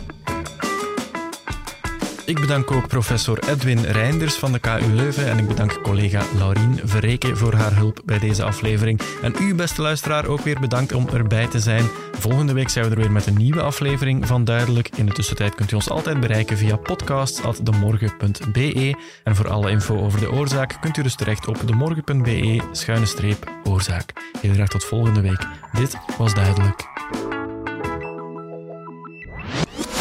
ik 2.31 2.39
bedank 2.39 2.71
ook 2.71 2.87
professor 2.87 3.39
Edwin 3.49 3.83
Reinders 3.83 4.35
van 4.35 4.51
de 4.51 4.59
KU 4.59 4.93
Leuven 4.93 5.29
en 5.29 5.37
ik 5.37 5.47
bedank 5.47 5.81
collega 5.81 6.23
Laurien 6.37 6.79
Verreken 6.83 7.37
voor 7.37 7.53
haar 7.53 7.75
hulp 7.75 8.01
bij 8.05 8.19
deze 8.19 8.43
aflevering. 8.43 9.01
En 9.21 9.33
u, 9.41 9.55
beste 9.55 9.81
luisteraar, 9.81 10.25
ook 10.25 10.41
weer 10.41 10.59
bedankt 10.59 10.93
om 10.93 11.09
erbij 11.09 11.47
te 11.47 11.59
zijn. 11.59 11.85
Volgende 12.11 12.53
week 12.53 12.69
zijn 12.69 12.85
we 12.85 12.91
er 12.91 12.97
weer 12.97 13.11
met 13.11 13.25
een 13.25 13.37
nieuwe 13.37 13.61
aflevering 13.61 14.27
van 14.27 14.43
Duidelijk. 14.43 14.89
In 14.95 15.05
de 15.05 15.11
tussentijd 15.11 15.55
kunt 15.55 15.71
u 15.71 15.75
ons 15.75 15.89
altijd 15.89 16.19
bereiken 16.19 16.57
via 16.57 16.75
podcasts.demorgen.be 16.75 18.95
en 19.23 19.35
voor 19.35 19.49
alle 19.49 19.71
info 19.71 19.99
over 19.99 20.19
de 20.19 20.31
oorzaak 20.31 20.77
kunt 20.81 20.97
u 20.97 21.01
dus 21.01 21.15
terecht 21.15 21.47
op 21.47 21.67
demorgen.be 21.67 22.61
schuine 22.71 23.05
streep 23.05 23.51
oorzaak. 23.63 24.13
Heel 24.41 24.53
graag 24.53 24.69
tot 24.69 24.83
volgende 24.83 25.21
week. 25.21 25.47
Dit 25.71 25.97
was 26.17 26.33
Duidelijk. 26.33 26.89